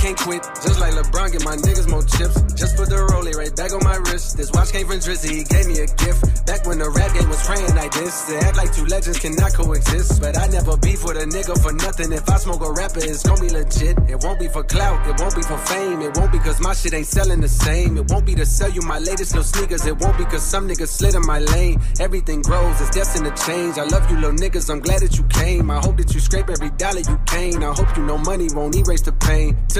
can't 0.00 0.18
quit. 0.18 0.42
Just 0.64 0.80
like 0.80 0.94
LeBron, 0.94 1.32
get 1.32 1.44
my 1.44 1.56
niggas 1.56 1.88
more 1.88 2.02
chips. 2.02 2.40
Just 2.56 2.76
put 2.76 2.88
the 2.88 2.96
rollie 3.12 3.36
right 3.36 3.54
back 3.54 3.72
on 3.72 3.84
my 3.84 3.96
wrist. 4.08 4.36
This 4.36 4.50
watch 4.52 4.72
came 4.72 4.86
from 4.88 4.98
Drizzy, 4.98 5.30
he 5.36 5.44
gave 5.44 5.66
me 5.68 5.76
a 5.84 5.88
gift. 6.00 6.46
Back 6.46 6.66
when 6.66 6.78
the 6.78 6.88
rap 6.90 7.12
game 7.12 7.28
was 7.28 7.44
praying 7.44 7.74
like 7.76 7.92
this. 7.92 8.24
They 8.24 8.38
act 8.38 8.56
like 8.56 8.72
two 8.72 8.86
legends 8.86 9.18
cannot 9.20 9.52
coexist. 9.52 10.20
But 10.20 10.36
I 10.36 10.48
never 10.48 10.76
beef 10.78 11.04
with 11.04 11.20
a 11.20 11.26
nigga 11.28 11.54
for 11.60 11.72
nothing. 11.72 12.12
If 12.12 12.28
I 12.28 12.36
smoke 12.40 12.64
a 12.64 12.72
rapper, 12.72 13.04
it's 13.04 13.22
gonna 13.22 13.40
be 13.40 13.50
legit. 13.50 13.96
It 14.08 14.18
won't 14.24 14.40
be 14.40 14.48
for 14.48 14.64
clout, 14.64 15.06
it 15.06 15.20
won't 15.20 15.36
be 15.36 15.42
for 15.42 15.58
fame. 15.68 16.00
It 16.00 16.16
won't 16.16 16.32
be 16.32 16.38
cause 16.38 16.60
my 16.60 16.72
shit 16.72 16.94
ain't 16.94 17.06
selling 17.06 17.40
the 17.40 17.48
same. 17.48 17.96
It 17.98 18.08
won't 18.08 18.24
be 18.24 18.34
to 18.34 18.46
sell 18.46 18.70
you 18.70 18.80
my 18.82 18.98
latest 18.98 19.36
little 19.36 19.44
sneakers. 19.44 19.84
It 19.86 19.96
won't 20.00 20.16
be 20.16 20.24
cause 20.24 20.42
some 20.42 20.66
niggas 20.66 20.88
slid 20.88 21.14
in 21.14 21.24
my 21.26 21.38
lane. 21.38 21.80
Everything 22.00 22.40
grows, 22.40 22.80
it's 22.80 22.90
destined 22.90 23.28
to 23.28 23.34
change. 23.44 23.76
I 23.76 23.84
love 23.84 24.10
you, 24.10 24.16
little 24.16 24.36
niggas, 24.36 24.70
I'm 24.70 24.80
glad 24.80 25.00
that 25.00 25.16
you 25.18 25.24
came. 25.28 25.70
I 25.70 25.78
hope 25.78 25.98
that 25.98 26.14
you 26.14 26.20
scrape 26.20 26.48
every 26.48 26.70
dollar 26.70 27.00
you 27.00 27.18
came. 27.26 27.62
I 27.62 27.72
hope 27.76 27.96
you 27.96 28.04
know 28.04 28.18
money 28.18 28.48
won't 28.54 28.74
erase 28.74 29.02
the 29.02 29.12
pain. 29.12 29.56
To 29.68 29.79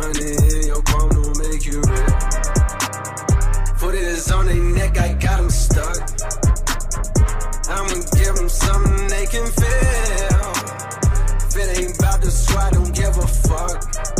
Money 0.00 0.32
in 0.32 0.66
your 0.66 0.82
palm 0.82 1.10
don't 1.10 1.36
make 1.40 1.66
you 1.66 1.78
real. 1.82 2.16
Put 3.76 3.94
it 3.94 4.32
on 4.32 4.46
their 4.46 4.54
neck, 4.54 4.96
I 4.96 5.12
got 5.12 5.40
them 5.40 5.50
stuck. 5.50 6.00
I'ma 7.68 8.00
give 8.16 8.34
them 8.34 8.48
something 8.48 9.08
they 9.08 9.26
can 9.26 9.46
feel. 9.60 10.52
If 11.44 11.54
it 11.54 11.78
ain't 11.78 11.98
about 11.98 12.22
the 12.22 12.30
squad, 12.30 12.72
don't 12.72 12.94
give 12.94 13.14
a 13.18 13.26
fuck. 13.26 14.19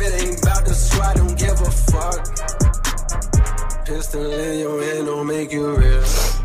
If 0.00 0.06
it 0.06 0.22
ain't 0.22 0.42
about 0.42 0.64
the 0.64 0.72
squad, 0.72 1.16
don't 1.16 1.36
give 1.36 1.60
a 1.60 1.70
fuck. 1.70 2.24
Pistol 3.84 4.32
in 4.32 4.60
your 4.60 4.82
hand 4.82 5.06
don't 5.06 5.26
make 5.26 5.52
you 5.52 5.76
real. 5.76 6.02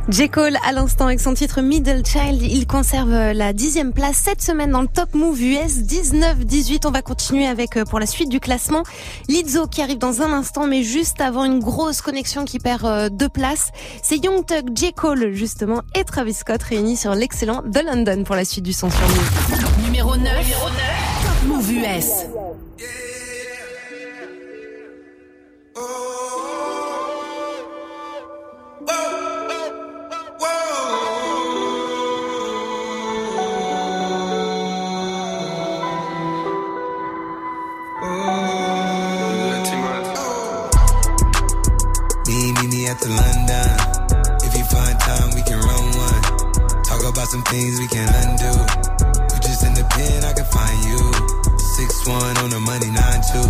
J. 0.10 0.28
Cole 0.28 0.58
à 0.68 0.74
l'instant 0.74 1.06
avec 1.06 1.22
son 1.22 1.34
titre 1.34 1.62
Middle 1.62 2.06
Child, 2.06 2.42
il 2.42 2.68
conserve 2.68 3.10
la 3.10 3.54
dixième 3.54 3.94
place 3.94 4.18
cette 4.18 4.42
semaine 4.42 4.72
dans 4.72 4.82
le 4.82 4.88
Top 4.88 5.14
Move 5.16 5.42
US 5.42 5.78
19-18. 5.78 6.86
On 6.86 6.92
va 6.92 7.02
continuer 7.02 7.48
avec 7.48 7.82
pour 7.86 8.00
la 8.00 8.06
suite 8.06 8.28
du 8.30 8.42
classement 8.42 8.84
Lizzo 9.30 9.68
qui 9.68 9.82
arrive 9.82 10.00
dans 10.00 10.22
un 10.22 10.34
instant, 10.34 10.68
mais 10.68 10.84
juste 10.84 11.22
avant 11.22 11.46
une 11.46 11.60
grosse 11.60 12.02
connexion 12.02 12.44
qui 12.44 12.60
perd 12.60 13.10
deux 13.16 13.30
places. 13.30 13.70
C'est 14.04 14.18
Young 14.18 14.46
Thug, 14.46 14.72
J. 14.76 14.92
Cole 14.92 15.32
justement 15.32 15.82
et 15.96 16.04
Travis 16.04 16.34
Scott 16.34 16.62
réunis 16.62 16.98
sur 16.98 17.16
l'excellent 17.16 17.62
The 17.62 17.84
London 17.86 18.24
pour 18.26 18.36
la 18.36 18.44
suite 18.44 18.66
du 18.66 18.74
son 18.74 18.90
sur 18.90 19.00
Move. 19.00 19.86
Numéro 19.86 20.18
9, 20.18 20.24
Numéro 20.44 20.70
9. 20.70 20.76
Top 21.24 21.48
Move 21.48 21.72
US. 21.72 22.45
At 42.96 43.02
the 43.02 43.12
London. 43.12 43.72
If 44.48 44.56
you 44.56 44.64
find 44.72 44.96
time, 45.00 45.30
we 45.36 45.42
can 45.44 45.60
run 45.60 45.86
one. 46.00 46.22
Talk 46.84 47.04
about 47.04 47.28
some 47.28 47.44
things 47.44 47.80
we 47.80 47.88
can 47.88 48.08
undo. 48.24 48.52
You 49.32 49.38
just 49.44 49.64
in 49.68 49.74
the 49.76 49.84
pen, 49.92 50.24
I 50.24 50.32
can 50.32 50.48
find 50.48 50.80
you. 50.88 51.00
Six 51.76 52.08
one 52.08 52.36
on 52.40 52.50
the 52.50 52.60
money, 52.60 52.92
nine 52.92 53.22
two. 53.32 53.48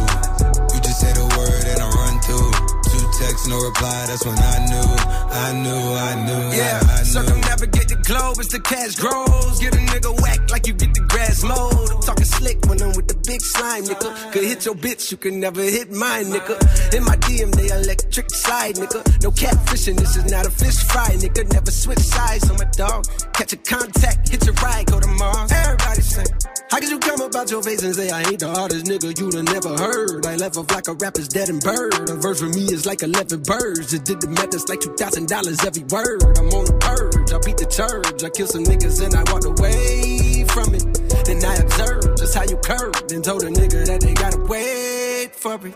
You 0.73 0.79
just 0.81 0.99
say 0.99 1.13
the 1.13 1.25
word 1.38 1.65
and 1.69 1.77
I 1.77 1.88
run 1.93 2.15
through. 2.25 2.51
Two 2.89 3.05
texts, 3.17 3.47
no 3.47 3.58
reply. 3.63 4.06
That's 4.08 4.25
when 4.25 4.38
I 4.38 4.58
knew, 4.67 4.89
I 5.32 5.47
knew, 5.63 5.84
I 5.95 6.13
knew. 6.25 6.43
Yeah, 6.58 6.80
I, 6.84 6.93
I 6.93 6.97
knew. 6.99 7.06
circumnavigate 7.06 7.88
the 7.89 7.99
globe 8.04 8.38
as 8.39 8.47
the 8.47 8.60
cash 8.60 8.95
grows. 8.95 9.60
Get 9.60 9.73
a 9.75 9.80
nigga 9.80 10.12
whack 10.21 10.51
like 10.51 10.67
you 10.67 10.73
get 10.73 10.93
the 10.93 11.01
grass 11.08 11.43
mowed. 11.43 11.89
I'm 11.91 12.01
talking 12.01 12.25
slick 12.25 12.60
when 12.67 12.82
I'm 12.82 12.93
with 12.95 13.08
the 13.08 13.19
big 13.28 13.41
slime, 13.41 13.84
nigga. 13.84 14.10
Could 14.32 14.43
hit 14.43 14.65
your 14.65 14.75
bitch, 14.75 15.12
you 15.12 15.17
can 15.17 15.39
never 15.39 15.62
hit 15.62 15.91
mine, 15.91 16.25
nigga. 16.25 16.56
In 16.93 17.04
my 17.04 17.15
DM, 17.17 17.51
they 17.56 17.67
electric 17.73 18.30
slide, 18.32 18.75
nigga. 18.75 19.01
No 19.23 19.32
catfishing, 19.32 19.97
this 19.97 20.15
is 20.15 20.30
not 20.32 20.45
a 20.45 20.51
fish 20.51 20.78
fry, 20.91 21.10
nigga. 21.15 21.51
Never 21.51 21.71
switch 21.71 21.99
sides 21.99 22.49
on 22.49 22.58
my 22.58 22.69
dog. 22.78 23.06
Catch 23.34 23.54
a 23.54 23.58
contact, 23.58 24.30
hit 24.30 24.45
your 24.45 24.56
ride, 24.56 24.86
go 24.88 24.99
to 24.99 25.08
Mars. 25.08 25.51
Everybody 25.51 26.01
sing. 26.01 26.28
How 26.71 26.80
could 26.80 26.89
you 26.89 26.99
come 26.99 27.21
about 27.21 27.49
your 27.51 27.63
face 27.63 27.84
and 27.84 27.95
say 27.95 28.10
I 28.10 28.21
ain't 28.23 28.39
the 28.39 28.49
hardest 28.49 28.86
nigga 28.86 29.17
you'd 29.17 29.36
have 29.36 29.45
never 29.45 29.78
heard? 29.78 30.25
I 30.25 30.36
left 30.36 30.58
off 30.58 30.69
like 30.71 30.88
a 30.88 30.93
rapper's 30.93 31.28
dead 31.28 31.49
and 31.49 31.62
bird. 31.62 32.10
A 32.10 32.15
verse 32.15 32.39
for 32.41 32.49
me 32.49 32.63
is 32.65 32.86
like 32.86 33.01
11 33.06 33.44
birds. 33.44 33.91
Just 33.91 34.04
did 34.04 34.20
the 34.20 34.28
math, 34.28 34.54
it's 34.54 34.68
like 34.68 34.82
$2,000 34.82 35.30
every 35.62 35.86
word. 35.94 36.26
I'm 36.41 36.50
on 36.58 36.65
the 36.65 36.74
purge, 36.82 37.30
I 37.30 37.38
beat 37.46 37.58
the 37.62 37.70
church. 37.70 38.26
I 38.26 38.30
killed 38.34 38.50
some 38.50 38.65
niggas 38.65 38.98
and 39.06 39.13
I 39.13 39.22
walked 39.30 39.46
away 39.46 40.44
from 40.50 40.74
it. 40.74 40.84
Then 41.26 41.38
I 41.46 41.56
observed 41.62 42.18
just 42.18 42.34
how 42.34 42.44
you 42.50 42.58
curved 42.58 43.12
and 43.13 43.24
told 43.24 43.44
a 43.44 43.50
nigga 43.54 43.86
that 43.86 44.02
they 44.02 44.13
gotta 44.13 44.41
wait 44.50 45.36
for 45.38 45.58
me. 45.60 45.74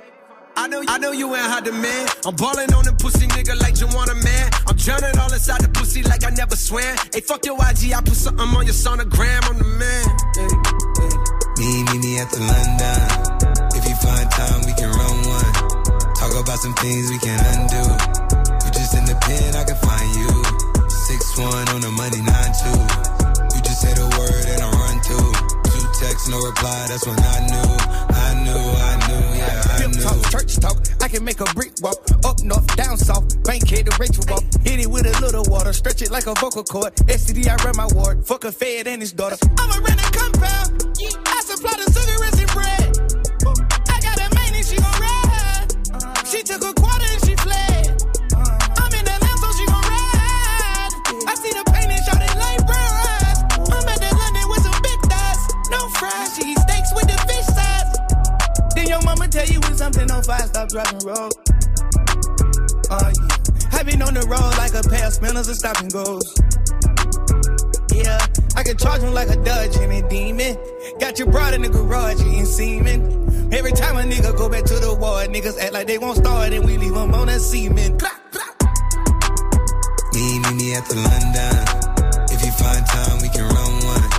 I 0.58 0.68
know, 0.68 0.84
I 0.88 0.98
know 0.98 1.12
you 1.12 1.30
ain't 1.36 1.46
hot 1.46 1.64
demand. 1.64 2.10
I'm 2.26 2.36
balling 2.36 2.74
on 2.74 2.84
the 2.84 2.98
pussy 2.98 3.28
nigga 3.30 3.56
like 3.62 3.80
you 3.80 3.88
want 3.94 4.10
a 4.10 4.18
man. 4.18 4.50
I'm 4.68 4.76
drowning 4.76 5.18
all 5.22 5.32
inside 5.32 5.62
the 5.62 5.70
pussy 5.70 6.02
like 6.04 6.26
I 6.26 6.32
never 6.32 6.58
swam. 6.58 6.98
Hey, 7.14 7.22
fuck 7.22 7.46
your 7.46 7.56
IG, 7.62 7.94
I 7.94 8.02
put 8.02 8.18
something 8.18 8.50
on 8.58 8.66
your 8.66 8.76
sonogram. 8.76 9.40
I'm 9.46 9.58
the 9.62 9.70
man. 9.78 10.06
Hey, 10.34 10.50
hey. 10.98 11.14
Me, 11.62 11.84
me, 11.86 11.96
me 12.02 12.20
at 12.20 12.30
the 12.34 12.42
London. 12.42 13.09
About 16.40 16.60
some 16.60 16.74
things 16.76 17.10
we 17.12 17.18
can 17.20 17.40
undo. 17.54 17.84
You 18.64 18.70
just 18.72 18.96
in 18.96 19.06
the 19.06 19.18
pen, 19.22 19.56
I 19.56 19.64
can 19.68 19.76
find 19.84 20.10
you. 20.16 20.32
Six 20.90 21.38
one 21.38 21.68
on 21.76 21.82
the 21.82 21.92
money, 21.92 22.22
nine 22.24 22.54
two. 22.56 22.80
You 23.56 23.60
just 23.62 23.82
say 23.82 23.94
the 23.94 24.08
word 24.18 24.46
and 24.48 24.62
I 24.64 24.70
run 24.72 24.98
two. 25.04 25.20
Two 25.74 25.86
texts, 26.00 26.30
no 26.30 26.40
reply. 26.40 26.86
That's 26.88 27.06
when 27.06 27.20
I 27.20 27.38
knew, 27.50 27.70
I 28.16 28.30
knew, 28.46 28.62
I 28.62 28.94
knew, 29.08 29.24
yeah, 29.38 29.64
I 29.68 29.78
Pimp 29.84 29.96
knew. 29.96 30.04
talk, 30.04 30.20
church 30.32 30.56
talk. 30.60 30.78
I 31.02 31.08
can 31.08 31.24
make 31.24 31.40
a 31.42 31.50
brick 31.58 31.74
walk. 31.82 32.00
Up 32.26 32.42
north, 32.44 32.68
down 32.76 32.98
south. 32.98 33.26
Bank 33.44 33.68
head 33.68 33.86
to 33.90 33.94
Rachel 34.00 34.24
walk. 34.30 34.44
Hit 34.64 34.80
it 34.80 34.88
with 34.90 35.06
a 35.06 35.16
little 35.22 35.44
water. 35.52 35.74
Stretch 35.74 36.02
it 36.02 36.12
like 36.12 36.28
a 36.28 36.34
vocal 36.40 36.64
cord. 36.64 36.96
STD, 37.12 37.48
I 37.48 37.56
run 37.66 37.76
my 37.76 37.88
ward. 37.94 38.26
Fuck 38.26 38.46
a 38.46 38.52
fed 38.52 38.88
and 38.88 39.02
his 39.02 39.12
daughter. 39.12 39.38
I'm 39.58 39.70
a 39.72 39.80
rent 39.84 40.00
a 40.00 40.08
compound. 40.16 40.84
I 41.28 41.42
supply 41.44 41.74
the 41.76 41.88
sugar 41.92 42.16
tell 59.30 59.46
you 59.46 59.60
when 59.62 59.78
something 59.78 60.10
on 60.12 60.24
fire, 60.24 60.48
stop 60.48 60.70
driving 60.70 61.00
road. 61.06 61.32
Uh, 62.90 63.12
yeah. 63.14 63.40
I've 63.72 63.86
been 63.86 64.02
on 64.02 64.14
the 64.14 64.26
road 64.26 64.58
like 64.58 64.74
a 64.74 64.82
pair 64.90 65.08
of 65.08 65.14
spinners 65.14 65.48
and 65.48 65.58
stop 65.58 65.78
and 65.80 65.92
goes. 65.92 66.26
Yeah, 67.94 68.18
I 68.56 68.64
can 68.64 68.78
charge 68.78 69.02
him 69.02 69.14
like 69.14 69.30
a 69.30 69.38
Dodge 69.38 69.78
and 69.78 69.94
a 69.94 70.08
demon. 70.10 70.58
Got 71.00 71.20
your 71.20 71.30
broad 71.30 71.54
in 71.54 71.62
the 71.62 71.70
garage 71.70 72.22
you 72.22 72.32
eating 72.32 72.46
semen. 72.46 73.54
Every 73.54 73.72
time 73.72 73.98
a 73.98 74.04
nigga 74.04 74.36
go 74.36 74.50
back 74.50 74.64
to 74.66 74.76
the 74.80 74.94
ward, 74.94 75.30
niggas 75.30 75.60
act 75.60 75.74
like 75.74 75.88
they 75.88 75.98
won't 75.98 76.18
start 76.18 76.54
and 76.54 76.66
we 76.66 76.78
leave 76.78 76.94
them 76.94 77.14
on 77.14 77.28
that 77.28 77.42
semen. 77.42 77.98
Me, 80.14 80.40
meet 80.40 80.56
me 80.58 80.74
at 80.74 80.86
the 80.90 80.96
London. 80.98 81.56
If 82.34 82.46
you 82.46 82.52
find 82.52 82.86
time, 82.86 83.22
we 83.22 83.30
can 83.30 83.46
run 83.46 83.74
one. 83.86 84.10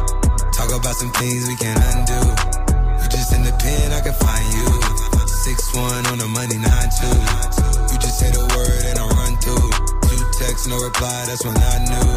Talk 0.53 0.70
about 0.70 0.94
some 0.94 1.12
things 1.12 1.49
we 1.49 1.57
can 1.57 1.77
undo. 1.77 2.20
You 3.03 3.09
just 3.11 3.35
in 3.35 3.42
the 3.42 3.55
pen, 3.59 3.92
I 3.92 4.01
can 4.01 4.14
find 4.14 4.55
you. 4.55 4.80
Six 5.50 5.74
one 5.74 6.06
on 6.06 6.18
the 6.18 6.28
money, 6.28 6.58
nine 6.62 6.90
two. 6.94 7.10
You 7.90 7.98
just 7.98 8.20
say 8.20 8.30
the 8.30 8.38
word 8.54 8.84
and 8.86 8.98
I 9.02 9.06
run 9.18 9.34
through. 9.42 9.70
Two 10.06 10.22
texts, 10.38 10.68
no 10.68 10.78
reply. 10.78 11.24
That's 11.26 11.44
when 11.44 11.58
I 11.58 11.76
knew, 11.90 12.08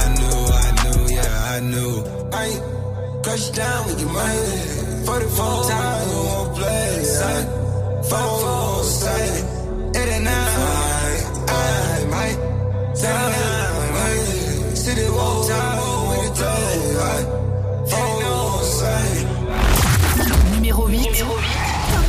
I 0.00 0.04
knew, 0.16 0.38
I 0.64 0.68
knew, 0.80 1.00
yeah, 1.12 1.52
I 1.52 1.60
knew. 1.68 1.92
I 2.32 2.44
ain't 2.48 2.64
crush 3.22 3.50
down 3.50 3.88
with 3.88 4.00
your 4.00 4.08
money. 4.08 5.04
44 5.04 5.68
times, 5.68 6.08
you 6.08 6.16
won't 6.16 6.56
play. 6.56 7.04
Son. 7.04 7.44
Five, 8.08 8.40
four, 8.40 8.82
say. 8.84 9.44
Eight 9.92 10.10
and 10.16 10.24
nine. 10.24 11.20
I 11.44 12.08
might. 12.08 12.38
Down, 13.04 13.32
money. 14.00 14.76
City 14.76 15.06
walk 15.12 15.46
time, 15.46 16.08
we 16.08 16.16
can 16.24 16.32
play. 16.40 17.20
Four, 17.92 18.62
say. 18.64 19.27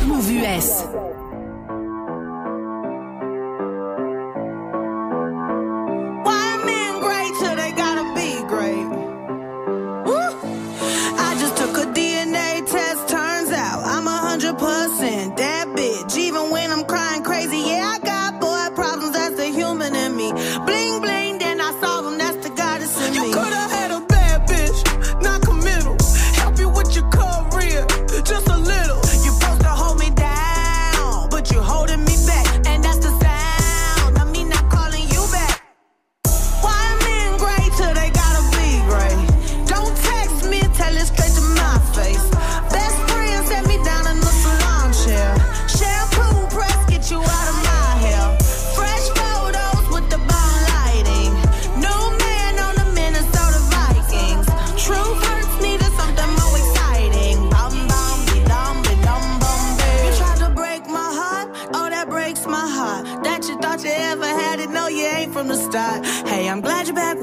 Top 0.00 0.08
Mouv' 0.08 0.30
US. 0.30 1.19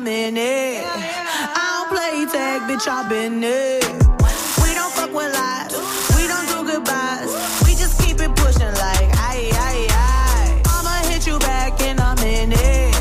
Back 0.00 0.08
in 0.08 0.36
it. 0.36 0.82
I 0.84 1.86
don't 1.86 1.88
play 1.94 2.26
tag, 2.26 2.62
bitch, 2.62 2.88
I've 2.88 3.08
been 3.08 3.42
it. 3.44 3.84
We 4.62 4.74
don't 4.74 4.92
fuck 4.92 5.12
with 5.12 5.32
lies. 5.32 5.72
We 6.16 6.26
don't 6.26 6.48
do 6.48 6.72
goodbyes. 6.72 7.30
We 7.64 7.74
just 7.74 8.00
keep 8.02 8.20
it 8.20 8.34
pushing 8.34 8.74
like 8.74 9.08
aye 9.30 9.50
aye 9.52 9.86
aye. 9.90 10.62
I'ma 10.66 11.08
hit 11.08 11.26
you 11.26 11.38
back 11.38 11.80
in 11.80 11.98
a 11.98 12.14
minute. 12.16 12.94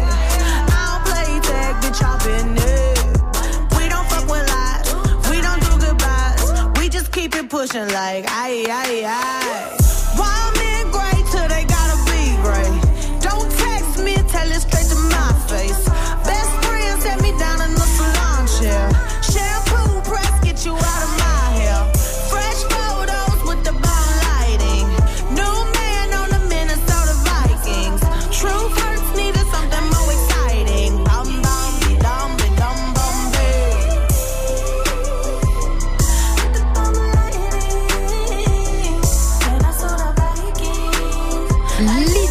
I 0.70 0.82
don't 0.90 1.04
play 1.10 1.40
tag, 1.50 1.74
bitch, 1.82 2.02
been 2.26 2.56
there. 2.56 2.96
We 3.78 3.90
don't 3.90 4.08
fuck 4.10 4.28
with 4.30 4.48
lies. 4.54 4.88
We 5.30 5.42
don't 5.42 5.62
do 5.66 5.86
goodbyes. 5.86 6.80
We 6.80 6.90
just 6.90 7.12
keep 7.12 7.36
it 7.36 7.50
pushing 7.50 7.88
like 7.90 8.26
aye 8.28 8.66
aye 8.70 9.04
aye. 9.06 9.43
嗯 41.80 42.23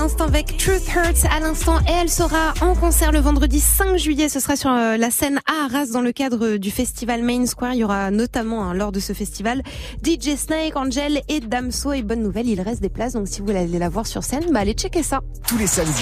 l'instant 0.00 0.24
avec 0.24 0.56
Truth 0.56 0.88
Hurts 0.94 1.30
à 1.30 1.40
l'instant 1.40 1.78
et 1.80 1.92
elle 1.92 2.08
sera 2.08 2.54
en 2.62 2.74
concert 2.74 3.12
le 3.12 3.18
vendredi 3.18 3.60
5 3.60 3.98
juillet. 3.98 4.30
Ce 4.30 4.40
sera 4.40 4.56
sur 4.56 4.70
euh, 4.70 4.96
la 4.96 5.10
scène 5.10 5.40
à 5.46 5.66
Arras 5.66 5.88
dans 5.92 6.00
le 6.00 6.10
cadre 6.12 6.56
du 6.56 6.70
festival 6.70 7.22
Main 7.22 7.44
Square. 7.44 7.74
Il 7.74 7.80
y 7.80 7.84
aura 7.84 8.10
notamment 8.10 8.64
hein, 8.64 8.72
lors 8.72 8.92
de 8.92 9.00
ce 9.00 9.12
festival 9.12 9.62
DJ 10.02 10.36
Snake, 10.36 10.74
Angel 10.74 11.20
et 11.28 11.40
Damso. 11.40 11.92
Et 11.92 12.00
bonne 12.00 12.22
nouvelle, 12.22 12.48
il 12.48 12.62
reste 12.62 12.80
des 12.80 12.88
places. 12.88 13.12
Donc 13.12 13.28
si 13.28 13.40
vous 13.40 13.48
voulez 13.48 13.58
aller 13.58 13.78
la 13.78 13.90
voir 13.90 14.06
sur 14.06 14.24
scène, 14.24 14.44
bah 14.52 14.60
allez 14.60 14.72
checker 14.72 15.02
ça. 15.02 15.20
Tous 15.46 15.58
les 15.58 15.66
samedis, 15.66 15.92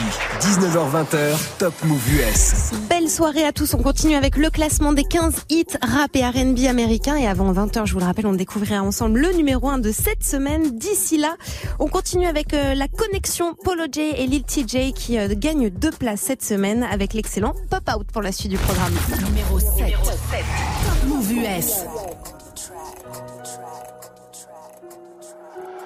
19h-20h, 0.43 1.37
Top 1.59 1.75
Move 1.83 2.15
US. 2.15 2.71
Belle 2.89 3.11
soirée 3.11 3.45
à 3.45 3.51
tous. 3.51 3.75
On 3.75 3.83
continue 3.83 4.15
avec 4.15 4.37
le 4.37 4.51
classement 4.51 4.93
des 4.93 5.05
15 5.05 5.47
hits 5.51 5.65
rap 5.83 6.15
et 6.15 6.25
R&B 6.25 6.67
américains. 6.69 7.17
Et 7.17 7.27
avant 7.27 7.53
20h, 7.53 7.87
je 7.87 7.95
vous 7.95 7.99
le 7.99 8.05
rappelle, 8.05 8.29
on 8.29 8.33
découvrira 8.33 8.81
ensemble 8.81 9.19
le 9.19 9.33
numéro 9.33 9.69
1 9.69 9.79
de 9.79 9.91
cette 9.91 10.23
semaine. 10.23 10.79
D'ici 10.79 11.17
là, 11.17 11.35
on 11.81 11.89
continue 11.89 12.27
avec 12.27 12.55
euh, 12.55 12.75
la 12.75 12.87
connexion 12.87 13.57
Polo 13.65 13.88
J 13.91 14.15
et 14.17 14.27
Lil 14.27 14.43
TJ 14.43 14.93
qui 14.93 15.19
euh, 15.19 15.29
gagnent 15.31 15.71
deux 15.71 15.91
places 15.91 16.21
cette 16.21 16.43
semaine 16.43 16.83
avec 16.83 17.15
l'excellent 17.15 17.55
Pop 17.71 17.89
Out 17.97 18.07
pour 18.13 18.23
la 18.23 18.33
suite 18.33 18.51
du 18.51 18.59
programme. 18.59 18.93
Numéro 19.25 19.59
7. 19.59 19.71
Move 21.07 21.33
US. 21.33 21.85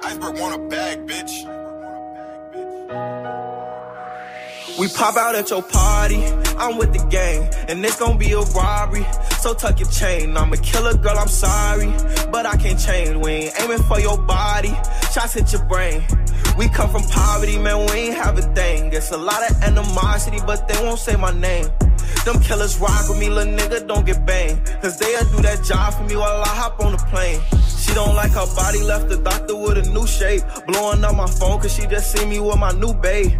Iceberg 0.04 0.38
want 0.38 0.54
a 0.54 0.58
bag, 0.68 1.06
bitch. 1.06 1.46
We 4.78 4.88
pop 4.88 5.16
out 5.16 5.34
at 5.34 5.50
your 5.50 5.62
party, 5.62 6.24
I'm 6.58 6.78
with 6.78 6.92
the 6.92 7.06
gang, 7.10 7.48
and 7.68 7.84
it's 7.84 7.98
gonna 7.98 8.18
be 8.18 8.32
a 8.32 8.40
robbery. 8.40 9.06
So 9.40 9.54
tuck 9.54 9.78
your 9.78 9.88
chain, 9.90 10.36
I'm 10.36 10.52
a 10.52 10.56
killer 10.56 10.96
girl, 10.96 11.18
I'm 11.18 11.28
sorry, 11.28 11.92
but 12.32 12.46
I 12.46 12.56
can't 12.56 12.80
change. 12.80 13.16
We 13.24 13.30
ain't 13.32 13.60
aiming 13.60 13.82
for 13.82 14.00
your 14.00 14.18
body, 14.18 14.72
shots 15.12 15.34
hit 15.34 15.52
your 15.52 15.64
brain. 15.64 16.02
We 16.58 16.68
come 16.68 16.90
from 16.90 17.02
poverty, 17.04 17.58
man, 17.58 17.86
we 17.86 18.08
ain't 18.08 18.14
have 18.14 18.38
a 18.38 18.42
thing. 18.54 18.92
It's 18.92 19.10
a 19.10 19.16
lot 19.16 19.50
of 19.50 19.62
animosity, 19.62 20.38
but 20.46 20.68
they 20.68 20.76
won't 20.84 20.98
say 20.98 21.16
my 21.16 21.32
name. 21.32 21.66
Them 22.24 22.40
killers 22.40 22.78
rock 22.78 23.08
with 23.08 23.18
me, 23.18 23.30
little 23.30 23.52
nigga, 23.54 23.86
don't 23.88 24.04
get 24.04 24.24
banged. 24.26 24.64
Cause 24.82 24.98
they'll 24.98 25.24
do 25.30 25.42
that 25.42 25.64
job 25.64 25.94
for 25.94 26.04
me 26.04 26.14
while 26.16 26.42
I 26.42 26.48
hop 26.48 26.78
on 26.80 26.92
the 26.92 26.98
plane. 26.98 27.40
She 27.78 27.94
don't 27.94 28.14
like 28.14 28.32
her 28.32 28.46
body, 28.54 28.82
left 28.82 29.08
the 29.08 29.16
doctor 29.16 29.56
with 29.56 29.78
a 29.78 29.90
new 29.90 30.06
shape. 30.06 30.42
Blowing 30.66 31.02
up 31.02 31.16
my 31.16 31.26
phone 31.26 31.60
cause 31.60 31.74
she 31.74 31.86
just 31.86 32.12
see 32.12 32.24
me 32.26 32.38
with 32.38 32.58
my 32.58 32.72
new 32.72 32.92
babe. 32.94 33.32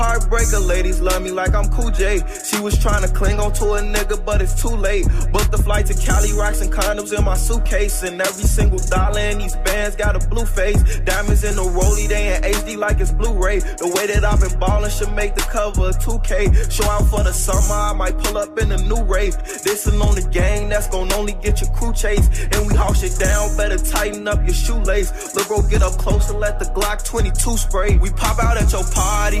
Heartbreaker 0.00 0.66
ladies 0.66 1.00
love 1.00 1.22
me 1.22 1.30
like 1.30 1.54
I'm 1.54 1.68
Cool 1.68 1.90
J. 1.90 2.22
She 2.44 2.60
was 2.60 2.78
trying 2.78 3.02
to 3.02 3.12
cling 3.12 3.38
on 3.38 3.52
to 3.54 3.74
a 3.74 3.80
nigga, 3.80 4.24
but 4.24 4.40
it's 4.40 4.60
too 4.60 4.74
late. 4.74 5.06
Booked 5.32 5.50
the 5.50 5.58
flight 5.58 5.86
to 5.86 5.94
Cali, 5.94 6.32
rocks 6.32 6.60
and 6.60 6.72
condoms 6.72 7.16
in 7.16 7.24
my 7.24 7.36
suitcase. 7.36 8.02
And 8.02 8.20
every 8.20 8.44
single 8.44 8.78
dollar 8.78 9.20
in 9.20 9.38
these 9.38 9.56
bands 9.56 9.96
got 9.96 10.16
a 10.16 10.28
blue 10.28 10.46
face. 10.46 11.00
Diamonds 11.00 11.44
in 11.44 11.56
the 11.56 11.62
rollie, 11.62 12.08
they 12.08 12.34
in 12.34 12.42
HD 12.42 12.76
like 12.76 13.00
it's 13.00 13.12
Blu-ray. 13.12 13.60
The 13.60 13.92
way 13.94 14.06
that 14.06 14.24
I've 14.24 14.40
been 14.40 14.58
ballin' 14.58 14.90
should 14.90 15.12
make 15.12 15.34
the 15.34 15.42
cover 15.42 15.88
of 15.88 15.98
2K. 15.98 16.70
Show 16.70 16.88
out 16.88 17.06
for 17.08 17.22
the 17.22 17.32
summer, 17.32 17.74
I 17.74 17.92
might 17.92 18.16
pull 18.18 18.38
up 18.38 18.58
in 18.58 18.72
a 18.72 18.78
new 18.78 19.02
rave. 19.02 19.36
This 19.62 19.86
on 19.86 20.14
the 20.14 20.26
gang, 20.30 20.68
that's 20.68 20.88
gon' 20.88 21.12
only 21.12 21.32
get 21.34 21.60
your 21.60 21.70
crew 21.70 21.92
chased. 21.92 22.30
And 22.54 22.66
we 22.66 22.74
haul 22.74 22.94
shit 22.94 23.18
down, 23.18 23.56
better 23.56 23.76
tighten 23.76 24.26
up 24.28 24.40
your 24.44 24.54
shoelace. 24.54 25.34
Look, 25.34 25.48
bro, 25.48 25.62
get 25.62 25.82
up 25.82 25.92
close 25.98 26.30
and 26.30 26.40
let 26.40 26.58
the 26.58 26.66
Glock 26.66 27.04
22 27.04 27.56
spray. 27.56 27.96
We 27.98 28.10
pop 28.10 28.38
out 28.38 28.56
at 28.56 28.72
your 28.72 28.84
party. 28.84 29.40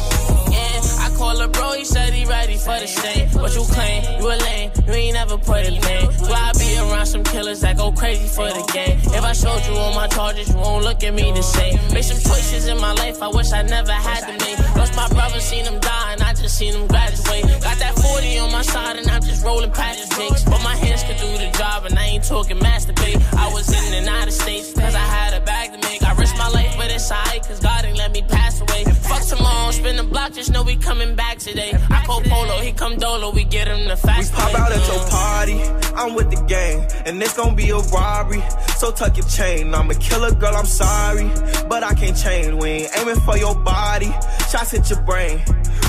Call 1.21 1.39
a 1.39 1.47
bro, 1.47 1.73
he 1.73 1.85
said 1.85 2.15
he 2.15 2.25
ready 2.25 2.57
for 2.57 2.73
the 2.81 2.87
stain. 2.87 3.29
What 3.37 3.53
you 3.53 3.61
claim? 3.61 4.01
You 4.19 4.25
a 4.25 4.37
lame, 4.41 4.71
you 4.87 4.93
ain't 4.93 5.13
never 5.13 5.37
put 5.37 5.67
a 5.67 5.69
name. 5.69 6.09
Why 6.25 6.49
I 6.49 6.51
be 6.57 6.75
around 6.81 7.05
some 7.05 7.23
killers 7.23 7.61
that 7.61 7.77
go 7.77 7.91
crazy 7.91 8.27
for 8.27 8.49
the 8.49 8.63
game? 8.73 8.97
If 8.97 9.23
I 9.23 9.33
showed 9.33 9.61
you 9.67 9.75
all 9.77 9.93
my 9.93 10.07
charges, 10.07 10.49
you 10.49 10.55
won't 10.55 10.83
look 10.83 11.03
at 11.03 11.13
me 11.13 11.31
the 11.31 11.43
same. 11.43 11.77
Made 11.93 12.05
some 12.05 12.17
choices 12.17 12.65
in 12.65 12.81
my 12.81 12.93
life 12.93 13.21
I 13.21 13.27
wish 13.27 13.53
I 13.53 13.61
never 13.61 13.91
had 13.91 14.21
to 14.25 14.33
make. 14.43 14.57
Lost 14.75 14.95
my 14.95 15.07
brother, 15.09 15.39
seen 15.39 15.63
him 15.63 15.79
die, 15.79 16.13
and 16.13 16.23
I 16.23 16.33
just 16.33 16.57
seen 16.57 16.73
him 16.73 16.87
graduate. 16.87 17.43
Got 17.61 17.77
that 17.77 17.93
40 17.99 18.39
on 18.39 18.51
my 18.51 18.63
side, 18.63 18.97
and 18.97 19.07
I'm 19.07 19.21
just 19.21 19.45
rolling 19.45 19.69
the 19.69 20.15
jinx. 20.17 20.43
But 20.43 20.63
my 20.63 20.75
hands 20.75 21.03
could 21.03 21.17
do 21.17 21.29
the 21.37 21.55
job, 21.55 21.85
and 21.85 21.99
I 21.99 22.05
ain't 22.17 22.23
talking 22.23 22.57
masturbate. 22.57 23.21
I 23.37 23.53
was 23.53 23.69
in 23.69 23.93
and 23.93 24.09
out 24.09 24.27
of 24.27 24.33
states, 24.33 24.73
cause 24.73 24.95
I 24.95 25.05
had 25.17 25.35
a 25.39 25.41
bag 25.45 25.70
I 25.73 26.13
risk 26.17 26.37
my 26.37 26.49
life, 26.49 26.75
but 26.77 26.91
it's 26.91 27.09
alright, 27.09 27.41
cause 27.47 27.61
God 27.61 27.85
ain't 27.85 27.97
let 27.97 28.11
me 28.11 28.21
pass 28.23 28.59
away. 28.59 28.83
Fuck 28.83 29.25
tomorrow, 29.25 29.71
spin 29.71 29.95
the 29.95 30.03
block, 30.03 30.33
just 30.33 30.51
know 30.51 30.63
we 30.63 30.75
coming 30.75 31.15
back 31.15 31.37
today. 31.37 31.71
I 31.89 32.03
call 32.05 32.21
Polo, 32.21 32.59
he 32.59 32.73
come 32.73 32.97
Dolo, 32.97 33.31
we 33.31 33.45
get 33.45 33.69
him 33.69 33.87
the 33.87 33.95
fast 33.95 34.33
We 34.33 34.37
pop 34.37 34.53
out 34.53 34.71
at 34.73 34.85
your 34.85 35.09
party, 35.09 35.61
I'm 35.95 36.13
with 36.13 36.29
the 36.29 36.43
gang, 36.45 36.85
and 37.05 37.21
it's 37.23 37.37
gonna 37.37 37.55
be 37.55 37.69
a 37.69 37.77
robbery. 37.77 38.43
So 38.75 38.91
tuck 38.91 39.15
your 39.15 39.27
chain. 39.27 39.73
I'm 39.73 39.89
a 39.89 39.95
killer 39.95 40.35
girl, 40.35 40.55
I'm 40.55 40.65
sorry, 40.65 41.29
but 41.69 41.83
I 41.83 41.93
can't 41.93 42.17
change. 42.17 42.53
We 42.61 42.69
ain't 42.69 42.97
aiming 42.97 43.21
for 43.21 43.37
your 43.37 43.55
body, 43.55 44.11
shots 44.49 44.71
hit 44.71 44.89
your 44.89 45.01
brain. 45.03 45.39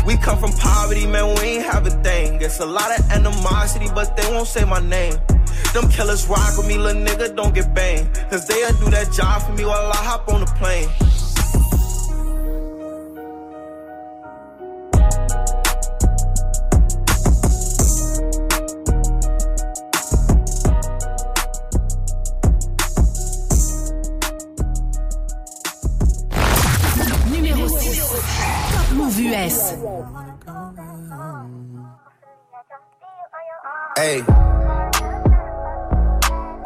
We 0.06 0.16
come 0.16 0.38
from 0.38 0.52
poverty, 0.52 1.08
man, 1.08 1.34
we 1.40 1.56
ain't 1.56 1.64
have 1.64 1.88
a 1.88 2.02
thing. 2.04 2.40
It's 2.40 2.60
a 2.60 2.66
lot 2.66 2.96
of 2.96 3.10
animosity, 3.10 3.88
but 3.92 4.16
they 4.16 4.30
won't 4.30 4.46
say 4.46 4.64
my 4.64 4.78
name. 4.78 5.14
Them 5.72 5.88
killers 5.90 6.26
rock 6.26 6.56
with 6.56 6.66
me, 6.66 6.76
little 6.78 7.02
nigga, 7.02 7.34
don't 7.34 7.54
get 7.54 7.74
banged. 7.74 8.12
Cause 8.30 8.46
they'll 8.46 8.72
do 8.78 8.90
that 8.90 9.12
job 9.12 9.42
for 9.42 9.52
me 9.52 9.64
while 9.64 9.90
I 9.90 9.96
hop 9.96 10.28
on 10.28 10.40
the 10.40 10.46
plane. 10.46 10.88
6. 27.82 28.92
Mouv' 28.94 29.18
US. 29.18 29.74
Hey. 33.96 34.61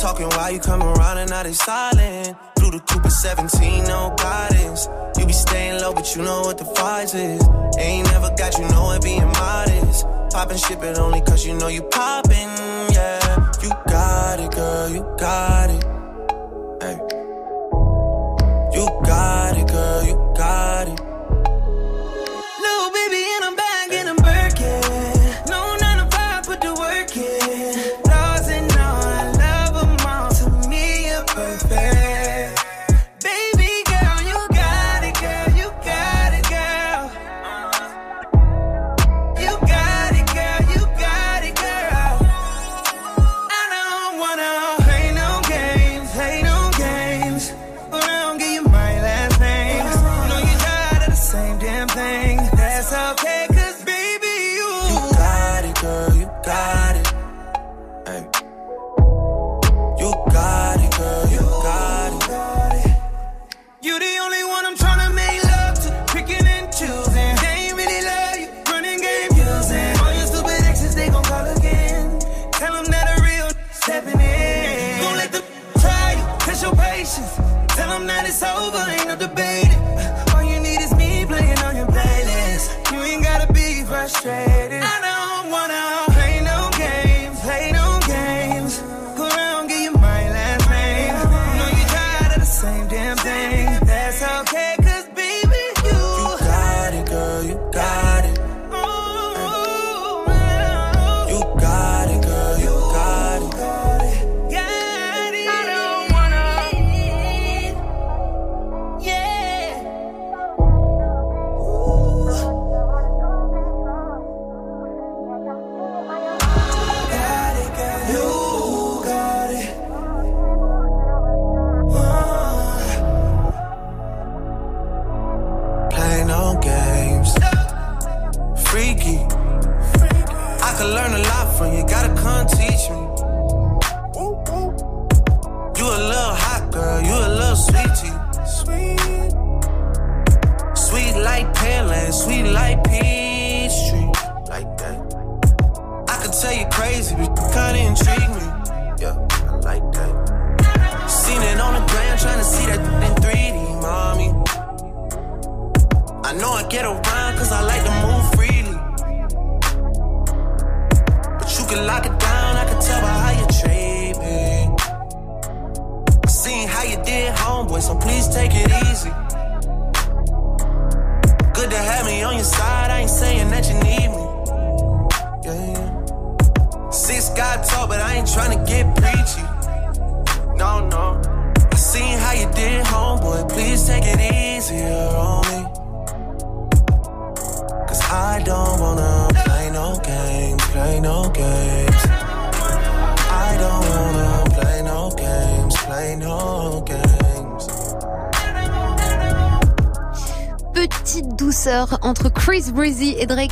Talking 0.00 0.30
while 0.30 0.50
you 0.50 0.60
come 0.60 0.82
around 0.82 1.18
and 1.18 1.28
now 1.28 1.42
they 1.42 1.52
silent. 1.52 2.34
Blue 2.56 2.70
the 2.70 2.80
Cooper 2.80 3.10
17, 3.10 3.84
no 3.84 4.14
guidance. 4.16 4.88
You 5.18 5.26
be 5.26 5.34
staying 5.34 5.78
low, 5.82 5.92
but 5.92 6.16
you 6.16 6.22
know 6.22 6.40
what 6.40 6.56
the 6.56 6.64
price 6.64 7.12
is. 7.12 7.46
Ain't 7.78 8.06
never 8.10 8.30
got 8.34 8.56
you 8.58 8.66
know 8.70 8.92
it 8.92 9.02
being 9.02 9.26
modest. 9.26 10.06
Poppin' 10.32 10.56
shit, 10.56 10.80
but 10.80 10.98
only 10.98 11.20
cause 11.20 11.44
you 11.44 11.52
know 11.52 11.68
you 11.68 11.82
poppin', 11.82 12.48
yeah. 12.94 13.52
You 13.62 13.68
got 13.88 14.40
it, 14.40 14.52
girl, 14.52 14.88
you 14.88 15.02
got 15.18 15.68
it. 15.68 15.99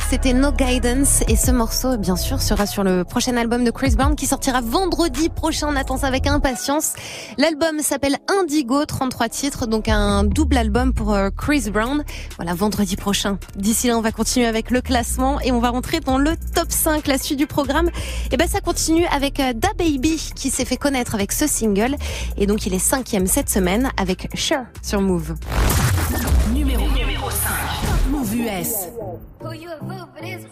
C'était 0.09 0.33
No 0.33 0.51
Guidance. 0.51 1.23
Et 1.27 1.35
ce 1.35 1.51
morceau, 1.51 1.97
bien 1.97 2.15
sûr, 2.15 2.41
sera 2.41 2.65
sur 2.65 2.83
le 2.83 3.03
prochain 3.03 3.35
album 3.37 3.63
de 3.63 3.71
Chris 3.71 3.95
Brown 3.95 4.15
qui 4.15 4.25
sortira 4.25 4.61
vendredi 4.61 5.29
prochain. 5.29 5.67
On 5.69 5.75
attend 5.75 5.97
ça 5.97 6.07
avec 6.07 6.27
impatience. 6.27 6.93
L'album 7.37 7.79
s'appelle 7.81 8.17
Indigo, 8.27 8.85
33 8.85 9.29
titres, 9.29 9.67
donc 9.67 9.87
un 9.87 10.23
double 10.23 10.57
album 10.57 10.93
pour 10.93 11.13
euh, 11.13 11.29
Chris 11.35 11.69
Brown. 11.71 12.03
Voilà, 12.37 12.53
vendredi 12.53 12.95
prochain. 12.95 13.37
D'ici 13.55 13.87
là, 13.87 13.97
on 13.97 14.01
va 14.01 14.11
continuer 14.11 14.47
avec 14.47 14.71
le 14.71 14.81
classement 14.81 15.39
et 15.41 15.51
on 15.51 15.59
va 15.59 15.69
rentrer 15.69 15.99
dans 15.99 16.17
le 16.17 16.35
top 16.53 16.71
5, 16.71 17.07
la 17.07 17.17
suite 17.17 17.37
du 17.37 17.47
programme. 17.47 17.89
Et 18.31 18.37
ben, 18.37 18.47
ça 18.47 18.61
continue 18.61 19.05
avec 19.07 19.39
euh, 19.39 19.53
Da 19.53 19.69
Baby 19.77 20.31
qui 20.35 20.49
s'est 20.49 20.65
fait 20.65 20.77
connaître 20.77 21.15
avec 21.15 21.31
ce 21.31 21.47
single. 21.47 21.95
Et 22.37 22.47
donc, 22.47 22.65
il 22.65 22.73
est 22.73 22.79
cinquième 22.79 23.27
cette 23.27 23.49
semaine 23.49 23.89
avec 23.97 24.29
Cher 24.35 24.65
sur 24.81 25.01
Move. 25.01 25.35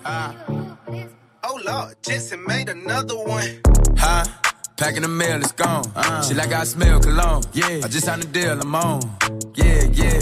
Ah. 0.06 0.34
Oh 1.44 1.60
Lord, 1.64 1.96
Jetson 2.02 2.44
made 2.48 2.68
another 2.70 3.16
one. 3.16 3.62
Huh? 3.96 4.24
Packing 4.76 5.04
the 5.04 5.08
mail, 5.08 5.40
it's 5.40 5.52
gone. 5.52 5.84
She 6.24 6.34
like 6.34 6.52
I 6.52 6.64
smell 6.64 7.00
cologne. 7.00 7.44
Yeah. 7.54 7.82
I 7.84 7.88
just 7.88 8.06
signed 8.06 8.24
a 8.24 8.28
deal, 8.28 8.60
I'm 8.60 8.74
on. 8.74 9.02
Yeah, 9.56 9.84
yeah. 9.94 10.22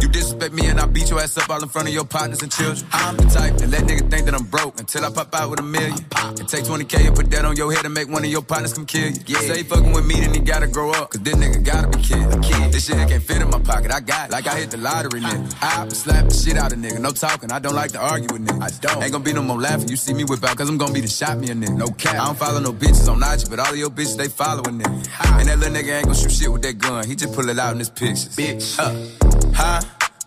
You 0.00 0.08
disrespect 0.08 0.52
me 0.52 0.66
and 0.66 0.78
I 0.78 0.86
beat 0.86 1.10
your 1.10 1.20
ass 1.20 1.36
up 1.38 1.48
all 1.48 1.62
in 1.62 1.68
front 1.68 1.88
of 1.88 1.94
your 1.94 2.04
partners 2.04 2.42
and 2.42 2.52
children. 2.52 2.86
I'm 2.92 3.16
the 3.16 3.24
type 3.24 3.56
that 3.56 3.70
let 3.70 3.82
nigga 3.84 4.10
think 4.10 4.26
that 4.26 4.34
I'm 4.34 4.44
broke 4.44 4.78
until 4.78 5.04
I 5.04 5.10
pop 5.10 5.34
out 5.34 5.50
with 5.50 5.60
a 5.60 5.62
million. 5.62 5.98
And 6.38 6.48
take 6.48 6.64
20k 6.64 7.06
and 7.06 7.16
put 7.16 7.30
that 7.30 7.44
on 7.44 7.56
your 7.56 7.72
head 7.72 7.84
and 7.84 7.94
make 7.94 8.08
one 8.08 8.24
of 8.24 8.30
your 8.30 8.42
partners 8.42 8.72
come 8.72 8.86
kill 8.86 9.08
you. 9.08 9.20
Yeah. 9.26 9.38
Say 9.40 9.62
fucking 9.62 9.92
with 9.92 10.06
me, 10.06 10.20
then 10.20 10.34
he 10.34 10.40
gotta 10.40 10.66
grow 10.66 10.90
up. 10.90 11.10
Cause 11.10 11.22
this 11.22 11.34
nigga 11.34 11.64
gotta 11.64 11.88
be 11.88 12.02
kid. 12.02 12.42
Kid. 12.42 12.72
This 12.72 12.86
shit 12.86 12.96
can't 13.08 13.22
fit 13.22 13.40
in 13.40 13.48
my 13.50 13.60
pocket. 13.60 13.90
I 13.92 14.00
got 14.00 14.28
it. 14.28 14.32
Like 14.32 14.46
I 14.46 14.56
hit 14.58 14.70
the 14.70 14.76
lottery, 14.78 15.20
nigga. 15.20 15.56
I 15.62 15.88
slap 15.88 16.28
the 16.28 16.34
shit 16.34 16.56
out 16.56 16.72
of 16.72 16.78
nigga. 16.78 17.00
No 17.00 17.10
talking. 17.12 17.50
I 17.50 17.58
don't 17.58 17.74
like 17.74 17.92
to 17.92 18.00
argue 18.00 18.28
with 18.32 18.46
nigga. 18.46 18.62
I 18.62 18.70
don't. 18.80 19.02
Ain't 19.02 19.12
gonna 19.12 19.24
be 19.24 19.32
no 19.32 19.42
more 19.42 19.60
laughing. 19.60 19.88
You 19.88 19.96
see 19.96 20.12
me 20.14 20.24
whip 20.24 20.44
out 20.44 20.56
cause 20.56 20.68
I'm 20.68 20.78
gonna 20.78 20.92
be 20.92 21.00
the 21.00 21.08
shot 21.08 21.38
me 21.38 21.50
a 21.50 21.54
nigga. 21.54 21.76
No 21.76 21.88
cap. 21.88 22.14
I 22.14 22.26
don't 22.26 22.38
follow 22.38 22.60
no 22.60 22.72
bitches 22.72 23.08
on 23.08 23.22
IG, 23.22 23.48
but 23.48 23.58
all 23.58 23.72
of 23.72 23.76
your 23.76 23.90
bitches, 23.90 24.16
they 24.16 24.28
following 24.28 24.80
nigga. 24.80 25.40
And 25.40 25.48
that 25.48 25.58
little 25.58 25.74
nigga 25.74 25.96
ain't 25.96 26.06
gonna 26.06 26.18
shoot 26.18 26.32
shit 26.32 26.52
with 26.52 26.62
that 26.62 26.78
gun. 26.78 27.06
He 27.06 27.14
just 27.14 27.34
pull 27.34 27.48
it 27.48 27.58
out 27.58 27.72
in 27.72 27.78
his 27.78 27.90
pictures. 27.90 28.36
Bitch. 28.36 28.78
Uh. 28.78 29.26
Huh? 29.54 29.80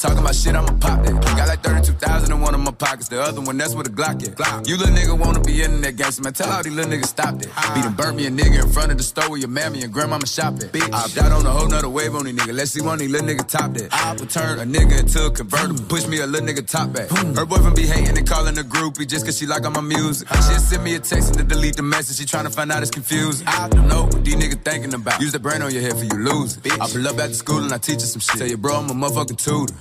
Talking 0.00 0.20
about 0.20 0.34
shit, 0.34 0.54
I'ma 0.54 0.72
pop 0.80 1.04
that. 1.04 1.12
Got 1.36 1.48
like 1.48 1.62
32,000 1.62 2.32
in 2.32 2.40
one 2.40 2.54
of 2.54 2.60
my 2.62 2.70
pockets. 2.70 3.08
The 3.08 3.20
other 3.20 3.42
one, 3.42 3.58
that's 3.58 3.74
where 3.74 3.84
the 3.84 3.90
Glock 3.90 4.26
at. 4.26 4.34
Glock. 4.34 4.66
You 4.66 4.78
little 4.78 4.94
nigga 4.94 5.12
wanna 5.18 5.40
be 5.40 5.62
in 5.62 5.82
that 5.82 5.96
gangster, 5.96 6.22
man. 6.22 6.32
Tell 6.32 6.50
all 6.50 6.62
these 6.62 6.72
little 6.72 6.90
niggas 6.90 7.04
stop 7.04 7.38
that. 7.38 7.74
Beat 7.74 7.84
and 7.84 7.94
burnt 7.94 8.16
me 8.16 8.24
a 8.24 8.30
nigga 8.30 8.64
in 8.64 8.72
front 8.72 8.92
of 8.92 8.96
the 8.96 9.04
store 9.04 9.28
where 9.28 9.38
your 9.38 9.50
mammy 9.50 9.82
and 9.82 9.92
grandmama 9.92 10.26
shop 10.26 10.54
at. 10.54 10.72
Bitch. 10.72 10.88
I 10.90 11.26
out 11.26 11.32
on 11.32 11.44
a 11.44 11.50
whole 11.50 11.68
nother 11.68 11.90
wave 11.90 12.14
on 12.14 12.24
these 12.24 12.34
niggas. 12.34 12.56
Let's 12.56 12.70
see 12.70 12.80
one 12.80 12.94
of 12.94 13.00
these 13.00 13.10
little 13.10 13.28
niggas 13.28 13.46
top 13.46 13.74
that. 13.74 13.92
I 13.92 14.14
would 14.14 14.30
turn 14.30 14.58
a 14.58 14.64
nigga 14.64 15.00
into 15.00 15.26
a 15.26 15.30
convertible. 15.30 15.84
Push 15.84 16.06
me 16.06 16.20
a 16.20 16.26
little 16.26 16.48
nigga 16.48 16.66
top 16.66 16.94
back. 16.94 17.10
Her 17.10 17.44
boyfriend 17.44 17.76
be 17.76 17.86
hating 17.86 18.16
and 18.16 18.26
calling 18.26 18.56
a 18.56 18.62
groupie 18.62 19.06
just 19.06 19.26
cause 19.26 19.36
she 19.36 19.44
like 19.44 19.66
all 19.66 19.70
my 19.70 19.82
music. 19.82 20.28
She 20.28 20.54
just 20.56 20.70
send 20.70 20.82
me 20.82 20.94
a 20.94 21.00
text 21.00 21.28
and 21.28 21.36
to 21.36 21.44
delete 21.44 21.76
the 21.76 21.82
message. 21.82 22.16
She 22.16 22.24
tryna 22.24 22.54
find 22.54 22.72
out 22.72 22.80
it's 22.80 22.90
confusing. 22.90 23.46
I 23.46 23.68
don't 23.68 23.86
know 23.86 24.04
what 24.04 24.24
these 24.24 24.36
niggas 24.36 24.64
thinking 24.64 24.94
about. 24.94 25.20
Use 25.20 25.32
the 25.32 25.40
brain 25.40 25.60
on 25.60 25.70
your 25.74 25.82
head 25.82 25.98
for 25.98 26.04
you 26.04 26.24
lose 26.24 26.56
it. 26.56 26.72
I 26.80 26.88
pull 26.88 27.06
up 27.06 27.18
after 27.18 27.34
school 27.34 27.62
and 27.62 27.74
I 27.74 27.76
teach 27.76 28.00
you 28.00 28.08
some 28.08 28.20
shit. 28.20 28.38
Tell 28.38 28.48
you, 28.48 28.56
bro, 28.56 28.76
I'm 28.76 28.88
a 28.88 28.94
motherfucking 28.94 29.36
tutor. 29.36 29.74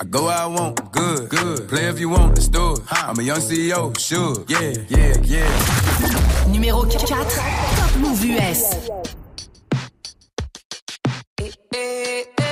I 0.00 0.04
go 0.04 0.26
where 0.26 0.36
I 0.36 0.46
want, 0.46 0.92
good, 0.92 1.28
good. 1.28 1.68
Play 1.68 1.86
if 1.86 1.98
you 1.98 2.08
want, 2.08 2.36
let's 2.36 2.46
do 2.46 2.74
it. 2.74 2.80
I'm 2.90 3.18
a 3.18 3.22
young 3.22 3.38
CEO, 3.38 3.98
sure. 3.98 4.44
Yeah, 4.46 4.72
yeah, 4.88 5.16
yeah. 5.24 6.46
Numéro 6.46 6.84
4, 6.88 7.06
Top 7.06 7.96
Move 7.98 8.24
US. 8.24 8.88
Innocent 11.40 12.47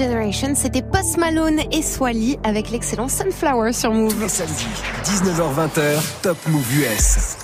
Generation, 0.00 0.54
c'était 0.54 0.80
Post 0.80 1.18
Malone 1.18 1.60
et 1.72 1.82
Swally 1.82 2.38
avec 2.42 2.70
l'excellent 2.70 3.08
Sunflower 3.08 3.74
sur 3.74 3.92
Move. 3.92 4.28
Samedi, 4.28 4.64
19h20h, 5.04 6.00
Top 6.22 6.38
Move 6.46 6.64
US. 6.78 7.36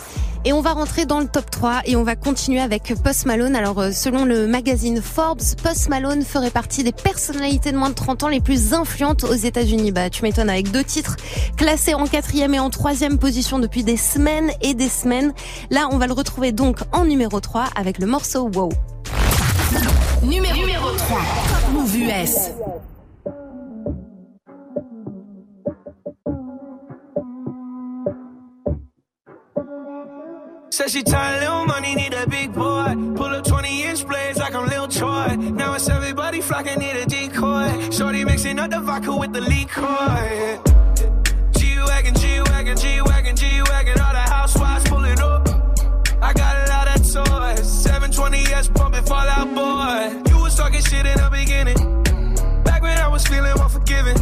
Et 0.46 0.54
on 0.54 0.62
va 0.62 0.72
rentrer 0.72 1.04
dans 1.04 1.20
le 1.20 1.26
top 1.26 1.50
3 1.50 1.82
et 1.84 1.96
on 1.96 2.02
va 2.02 2.16
continuer 2.16 2.60
avec 2.60 2.94
Post 3.04 3.26
Malone. 3.26 3.54
Alors, 3.56 3.78
euh, 3.78 3.90
selon 3.92 4.24
le 4.24 4.46
magazine 4.46 5.02
Forbes, 5.02 5.42
Post 5.62 5.90
Malone 5.90 6.22
ferait 6.22 6.50
partie 6.50 6.82
des 6.82 6.92
personnalités 6.92 7.72
de 7.72 7.76
moins 7.76 7.90
de 7.90 7.94
30 7.94 8.22
ans 8.22 8.28
les 8.28 8.40
plus 8.40 8.72
influentes 8.72 9.24
aux 9.24 9.34
États-Unis. 9.34 9.92
Bah, 9.92 10.08
tu 10.08 10.22
m'étonnes 10.22 10.48
avec 10.48 10.70
deux 10.70 10.84
titres 10.84 11.16
classés 11.58 11.92
en 11.92 12.06
quatrième 12.06 12.54
et 12.54 12.58
en 12.58 12.70
troisième 12.70 13.18
position 13.18 13.58
depuis 13.58 13.84
des 13.84 13.98
semaines 13.98 14.50
et 14.62 14.72
des 14.72 14.88
semaines. 14.88 15.34
Là, 15.68 15.88
on 15.92 15.98
va 15.98 16.06
le 16.06 16.14
retrouver 16.14 16.52
donc 16.52 16.78
en 16.92 17.04
numéro 17.04 17.38
3 17.38 17.66
avec 17.76 17.98
le 17.98 18.06
morceau 18.06 18.50
Wow. 18.54 18.70
Numéro, 20.22 20.56
numéro 20.56 20.90
3, 20.92 21.16
Top 21.48 21.72
Mouv' 21.72 21.94
US. 21.94 22.52
Said 30.70 30.90
she 30.90 31.02
tired, 31.02 31.40
little 31.40 31.64
money, 31.64 31.94
need 31.94 32.12
a 32.12 32.26
big 32.28 32.52
boy. 32.52 32.94
Pull 33.14 33.34
up 33.34 33.44
20 33.46 33.82
inch 33.82 34.06
blades 34.06 34.38
like 34.38 34.54
I'm 34.54 34.68
Lil 34.68 34.88
Troy. 34.88 35.36
Now 35.36 35.74
it's 35.74 35.88
everybody 35.88 36.40
flocking, 36.40 36.78
need 36.78 36.96
a 36.96 37.06
decoy. 37.06 37.90
Shorty 37.90 38.24
mixing 38.24 38.58
up 38.58 38.70
the 38.70 38.80
vodka 38.80 39.16
with 39.16 39.32
the 39.32 39.40
liquor. 39.40 40.60
G 41.58 41.78
Wagon, 41.78 42.14
G 42.14 42.40
Wagon, 42.50 42.76
G 42.76 43.00
Wagon, 43.00 43.36
G 43.36 43.62
Wagon. 43.70 44.00
All 44.00 44.12
the 44.12 44.18
housewives 44.18 44.84
pulling 44.88 45.18
up. 45.20 45.35
Toys. 47.16 47.86
720S 47.86 48.74
pumping 48.74 49.02
Fall 49.04 49.16
Out 49.16 49.48
Boy. 49.54 50.30
You 50.30 50.42
was 50.42 50.54
talking 50.54 50.82
shit 50.82 51.06
in 51.06 51.16
the 51.16 51.30
beginning. 51.32 52.02
Back 52.62 52.82
when 52.82 52.98
I 52.98 53.08
was 53.08 53.26
feeling 53.26 53.58
unforgiving. 53.58 54.18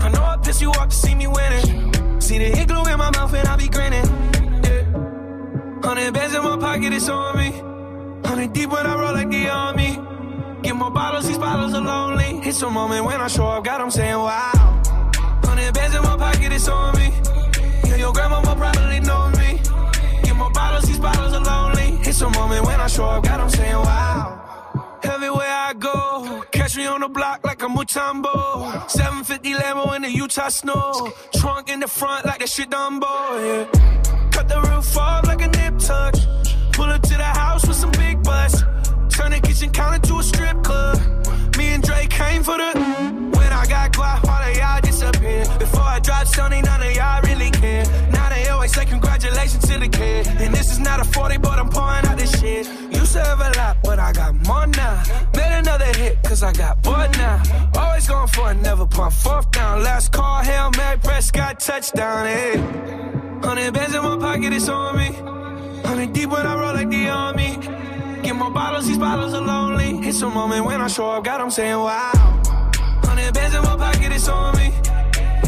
I 0.00 0.08
know 0.08 0.24
I 0.24 0.38
pissed 0.42 0.62
you 0.62 0.70
off 0.70 0.88
to 0.88 0.96
see 0.96 1.14
me 1.14 1.26
winning. 1.26 2.20
See 2.22 2.38
the 2.38 2.44
hit 2.56 2.68
glue 2.68 2.86
in 2.90 2.96
my 2.96 3.10
mouth 3.10 3.34
and 3.34 3.46
I 3.46 3.56
be 3.56 3.68
grinning. 3.68 4.06
Hundred 5.84 6.14
bands 6.14 6.34
in 6.34 6.42
my 6.42 6.56
pocket, 6.56 6.94
it's 6.94 7.10
on 7.10 7.36
me. 7.36 7.50
Hundred 8.26 8.54
deep 8.54 8.70
when 8.70 8.86
I 8.86 8.94
roll 8.98 9.12
like 9.12 9.28
the 9.28 9.48
army. 9.50 9.98
Get 10.62 10.76
more 10.76 10.90
bottles, 10.90 11.26
these 11.26 11.36
bottles 11.36 11.74
are 11.74 11.82
lonely. 11.82 12.40
It's 12.48 12.62
a 12.62 12.70
moment 12.70 13.04
when 13.04 13.20
I 13.20 13.28
show 13.28 13.48
up, 13.48 13.64
God, 13.64 13.82
I'm 13.82 13.90
saying 13.90 14.16
wow. 14.16 14.82
Hundred 15.44 15.74
bands 15.74 15.94
in 15.94 16.02
my 16.02 16.16
pocket, 16.16 16.52
it's 16.52 16.68
on 16.68 16.96
me. 16.96 17.12
Yeah, 17.86 17.96
your 17.96 18.14
grandma 18.14 18.40
probably 18.40 19.00
know 19.00 19.28
me. 19.32 19.60
Get 20.22 20.36
more 20.36 20.50
bottles, 20.52 20.84
these 20.84 20.98
bottles 20.98 21.34
are 21.34 21.44
lonely. 21.44 21.73
It's 22.14 22.22
a 22.22 22.30
moment 22.30 22.64
when 22.64 22.80
I 22.80 22.86
show 22.86 23.06
up, 23.06 23.24
God, 23.24 23.40
I'm 23.40 23.50
saying 23.50 23.74
wow. 23.74 25.00
Everywhere 25.02 25.50
I 25.50 25.72
go, 25.76 26.44
catch 26.52 26.76
me 26.76 26.86
on 26.86 27.00
the 27.00 27.08
block 27.08 27.40
like 27.42 27.60
a 27.60 27.66
Mutombo. 27.66 28.88
750 28.88 29.54
Lambo 29.54 29.96
in 29.96 30.02
the 30.02 30.10
Utah 30.12 30.48
snow. 30.48 31.12
Trunk 31.34 31.70
in 31.70 31.80
the 31.80 31.88
front 31.88 32.24
like 32.24 32.40
a 32.40 32.46
shit 32.46 32.70
Dumbo, 32.70 33.02
yeah. 33.42 34.30
Cut 34.30 34.48
the 34.48 34.60
roof 34.60 34.96
off 34.96 35.26
like 35.26 35.42
a 35.42 35.48
nip 35.48 35.76
tuck. 35.80 36.14
Pull 36.74 36.84
up 36.84 37.02
to 37.02 37.16
the 37.16 37.24
house 37.24 37.66
with 37.66 37.76
some 37.76 37.90
big 37.90 38.22
butts. 38.22 38.62
Turn 39.08 39.32
the 39.32 39.40
kitchen 39.42 39.70
counter 39.70 39.98
to 40.06 40.18
a 40.20 40.22
strip 40.22 40.62
club. 40.62 40.96
Me 41.56 41.74
and 41.74 41.82
Drake 41.82 42.10
came 42.10 42.44
for 42.44 42.56
the. 42.56 42.78
When 43.36 43.52
I 43.52 43.66
got 43.66 43.92
guap, 43.92 44.24
disappear. 45.12 45.58
Before 45.58 45.82
I 45.82 45.98
dropped 46.00 46.32
Sony, 46.32 46.64
none 46.64 46.82
of 46.82 46.94
y'all 46.94 47.20
really 47.22 47.50
care. 47.50 47.84
Now 48.10 48.28
they 48.28 48.48
always 48.48 48.72
say 48.72 48.84
congratulations 48.84 49.66
to 49.68 49.78
the 49.78 49.88
kid. 49.88 50.26
And 50.26 50.54
this 50.54 50.70
is 50.70 50.78
not 50.78 51.00
a 51.00 51.04
40, 51.04 51.38
but 51.38 51.58
I'm 51.58 51.68
pouring 51.68 52.04
out 52.06 52.18
this 52.18 52.38
shit. 52.40 52.66
Used 52.92 53.12
to 53.12 53.20
have 53.20 53.40
a 53.40 53.50
lot, 53.58 53.76
but 53.82 53.98
I 53.98 54.12
got 54.12 54.34
more 54.46 54.66
now. 54.66 55.02
Made 55.36 55.58
another 55.58 55.92
hit, 55.98 56.22
cause 56.22 56.42
I 56.42 56.52
got 56.52 56.82
bored 56.82 57.12
now. 57.12 57.42
Always 57.76 58.08
going 58.08 58.28
for 58.28 58.50
it, 58.50 58.56
never 58.56 58.86
pump 58.86 59.12
fourth 59.12 59.50
down. 59.50 59.82
Last 59.82 60.12
call, 60.12 60.42
Hail 60.42 60.70
Mary, 60.76 60.98
Prescott, 60.98 61.60
touchdown, 61.60 62.26
hey. 62.26 62.56
Hundred 63.42 63.74
bands 63.74 63.94
in 63.94 64.02
my 64.02 64.16
pocket, 64.16 64.52
it's 64.52 64.68
on 64.68 64.96
me. 64.96 65.10
Hundred 65.86 66.12
deep 66.12 66.30
when 66.30 66.46
I 66.46 66.54
roll 66.54 66.74
like 66.74 66.88
the 66.88 67.08
army. 67.08 67.56
Get 67.56 68.24
Get 68.24 68.36
more 68.36 68.50
bottles, 68.50 68.86
these 68.86 68.98
bottles 68.98 69.34
are 69.34 69.42
lonely. 69.42 70.08
It's 70.08 70.22
a 70.22 70.28
moment 70.30 70.64
when 70.64 70.80
I 70.80 70.88
show 70.88 71.10
up, 71.10 71.24
God, 71.24 71.40
I'm 71.42 71.50
saying 71.50 71.78
wow. 71.78 72.34
Hundred 73.06 73.34
bands 73.34 73.54
in 73.54 73.62
my 73.62 73.76
pocket, 73.76 74.12
it's 74.12 74.28
on 74.28 74.56
me. 74.56 74.72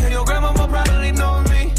And 0.02 0.12
your 0.12 0.24
grandma 0.24 0.52
will 0.52 0.68
probably 0.68 1.12
know 1.12 1.42
me. 1.50 1.72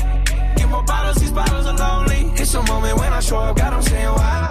Get 0.55 0.69
more 0.69 0.83
bottles, 0.83 1.17
these 1.17 1.31
bottles 1.31 1.65
are 1.65 1.77
lonely. 1.77 2.31
It's 2.41 2.53
a 2.53 2.61
moment 2.63 2.97
when 2.99 3.13
I 3.13 3.19
show 3.19 3.37
up, 3.37 3.55
God, 3.57 3.73
I'm 3.73 3.81
saying 3.81 4.05
wow. 4.05 4.47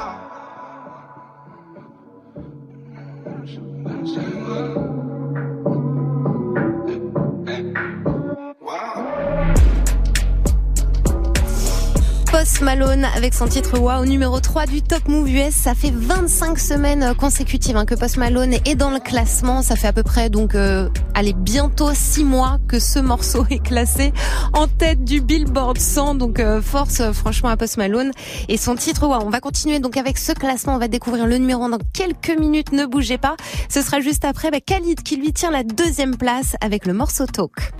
Post 12.46 12.60
Malone 12.60 13.04
avec 13.16 13.34
son 13.34 13.48
titre 13.48 13.76
Wow 13.76 14.04
numéro 14.04 14.38
3 14.38 14.66
du 14.66 14.80
Top 14.80 15.08
Move 15.08 15.28
US. 15.30 15.52
Ça 15.52 15.74
fait 15.74 15.90
25 15.92 16.60
semaines 16.60 17.12
consécutives 17.18 17.76
hein, 17.76 17.84
que 17.84 17.96
Post 17.96 18.18
Malone 18.18 18.54
est 18.64 18.76
dans 18.76 18.92
le 18.92 19.00
classement. 19.00 19.62
Ça 19.62 19.74
fait 19.74 19.88
à 19.88 19.92
peu 19.92 20.04
près 20.04 20.30
donc 20.30 20.54
euh, 20.54 20.88
allez 21.14 21.32
bientôt 21.32 21.90
6 21.92 22.22
mois 22.22 22.58
que 22.68 22.78
ce 22.78 23.00
morceau 23.00 23.44
est 23.50 23.58
classé 23.58 24.12
en 24.52 24.68
tête 24.68 25.02
du 25.02 25.20
Billboard 25.20 25.78
100. 25.78 26.14
Donc 26.14 26.38
euh, 26.38 26.62
force 26.62 27.00
euh, 27.00 27.12
franchement 27.12 27.48
à 27.48 27.56
Post 27.56 27.78
Malone 27.78 28.12
et 28.48 28.56
son 28.56 28.76
titre 28.76 29.08
Wow. 29.08 29.24
On 29.24 29.30
va 29.30 29.40
continuer 29.40 29.80
donc 29.80 29.96
avec 29.96 30.16
ce 30.16 30.30
classement. 30.30 30.76
On 30.76 30.78
va 30.78 30.86
découvrir 30.86 31.26
le 31.26 31.38
numéro 31.38 31.64
1 31.64 31.70
dans 31.70 31.80
quelques 31.92 32.38
minutes. 32.38 32.70
Ne 32.70 32.86
bougez 32.86 33.18
pas. 33.18 33.34
Ce 33.68 33.82
sera 33.82 33.98
juste 33.98 34.24
après 34.24 34.52
bah, 34.52 34.60
Khalid 34.64 35.02
qui 35.02 35.16
lui 35.16 35.32
tient 35.32 35.50
la 35.50 35.64
deuxième 35.64 36.16
place 36.16 36.54
avec 36.60 36.86
le 36.86 36.92
morceau 36.92 37.26
Talk. 37.26 37.72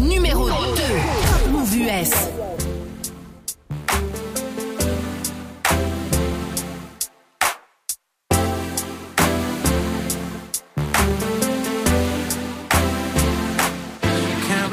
Numéro 0.00 0.48
2. 0.48 0.54
Top 0.54 1.50
Move 1.50 1.76
US. 1.76 2.31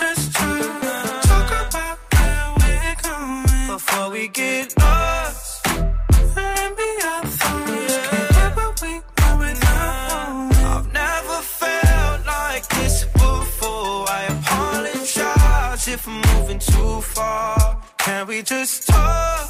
Talk? 0.00 1.50
About 1.68 1.98
where 2.16 2.54
we're 2.58 2.96
going 3.02 3.66
before 3.68 4.10
we 4.10 4.28
get 4.28 4.74
lost. 4.78 5.64
Can't 5.64 6.76
we 6.78 6.88
I've 10.72 10.92
never 10.92 11.42
felt 11.42 12.26
like 12.26 12.66
this 12.68 13.04
before. 13.04 14.08
I 14.08 14.22
apologize 14.30 15.86
if 15.86 16.08
I'm 16.08 16.22
moving 16.32 16.58
too 16.58 17.02
far. 17.02 17.82
Can 17.98 18.26
we 18.26 18.42
just 18.42 18.88
talk? 18.88 19.49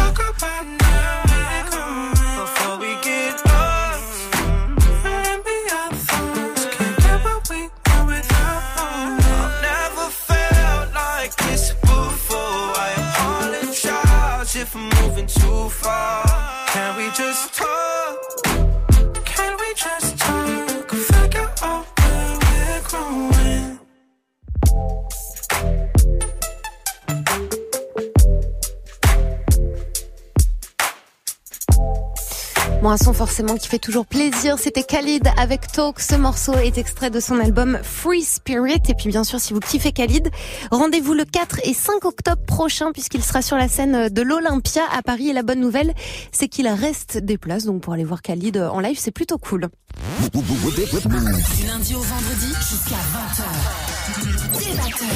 far. 15.71 16.67
Can 16.67 16.97
we 16.97 17.09
just 17.11 17.53
talk? 17.53 17.70
Bon, 32.81 32.89
un 32.89 32.97
son 32.97 33.13
forcément 33.13 33.57
qui 33.57 33.67
fait 33.67 33.77
toujours 33.77 34.07
plaisir. 34.07 34.57
C'était 34.57 34.81
Khalid 34.81 35.29
avec 35.37 35.67
Talk. 35.71 35.99
Ce 35.99 36.15
morceau 36.15 36.53
est 36.53 36.79
extrait 36.79 37.11
de 37.11 37.19
son 37.19 37.39
album 37.39 37.77
Free 37.83 38.23
Spirit. 38.23 38.81
Et 38.89 38.95
puis 38.95 39.09
bien 39.09 39.23
sûr, 39.23 39.39
si 39.39 39.53
vous 39.53 39.59
kiffez 39.59 39.91
Khalid, 39.91 40.31
rendez-vous 40.71 41.13
le 41.13 41.23
4 41.23 41.59
et 41.65 41.75
5 41.75 42.03
octobre 42.05 42.41
prochain 42.47 42.91
puisqu'il 42.91 43.21
sera 43.21 43.43
sur 43.43 43.55
la 43.55 43.67
scène 43.67 44.09
de 44.09 44.21
l'Olympia 44.23 44.81
à 44.91 45.03
Paris. 45.03 45.29
Et 45.29 45.33
la 45.33 45.43
bonne 45.43 45.59
nouvelle, 45.59 45.93
c'est 46.31 46.47
qu'il 46.47 46.67
reste 46.67 47.19
des 47.19 47.37
places. 47.37 47.65
Donc 47.65 47.83
pour 47.83 47.93
aller 47.93 48.03
voir 48.03 48.23
Khalid 48.23 48.57
en 48.57 48.79
live, 48.79 48.97
c'est 48.99 49.11
plutôt 49.11 49.37
cool. 49.37 49.69
Du 50.33 51.67
lundi 51.67 51.93
au 51.93 51.99
vendredi 51.99 52.47
jusqu'à 52.47 52.47
20h. 52.47 52.50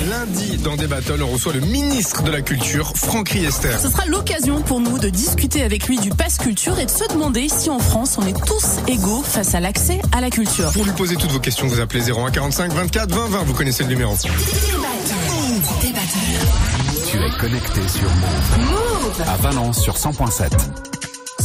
Lundi, 0.09 0.57
dans 0.57 0.75
des 0.75 0.87
battles, 0.87 1.21
on 1.21 1.27
reçoit 1.27 1.53
le 1.53 1.59
ministre 1.59 2.23
de 2.23 2.31
la 2.31 2.41
Culture, 2.41 2.93
Franck 2.95 3.29
Riester. 3.29 3.77
Ce 3.81 3.89
sera 3.89 4.05
l'occasion 4.05 4.61
pour 4.61 4.79
nous 4.79 4.97
de 4.99 5.09
discuter 5.09 5.63
avec 5.63 5.87
lui 5.87 5.97
du 5.99 6.09
pass 6.09 6.37
culture 6.37 6.79
et 6.79 6.85
de 6.85 6.91
se 6.91 7.07
demander 7.11 7.47
si 7.49 7.69
en 7.69 7.79
France 7.79 8.17
on 8.17 8.25
est 8.25 8.45
tous 8.45 8.65
égaux 8.87 9.23
face 9.23 9.53
à 9.55 9.59
l'accès 9.59 10.01
à 10.11 10.21
la 10.21 10.29
culture. 10.29 10.71
Pour 10.71 10.83
lui 10.85 10.91
poser 10.91 11.15
toutes 11.15 11.31
vos 11.31 11.39
questions, 11.39 11.67
vous 11.67 11.79
appelez 11.79 12.09
01 12.11 12.31
45 12.31 12.73
24 12.73 13.13
20 13.13 13.27
20. 13.27 13.43
Vous 13.43 13.53
connaissez 13.53 13.83
le 13.83 13.89
numéro. 13.89 14.15
Tu 17.09 17.17
es 17.17 17.29
connecté 17.39 17.81
sur 17.87 18.09
Move. 18.09 18.69
Move 18.69 19.21
À 19.27 19.37
Valence 19.37 19.81
sur 19.81 19.95
100.7. 19.95 20.51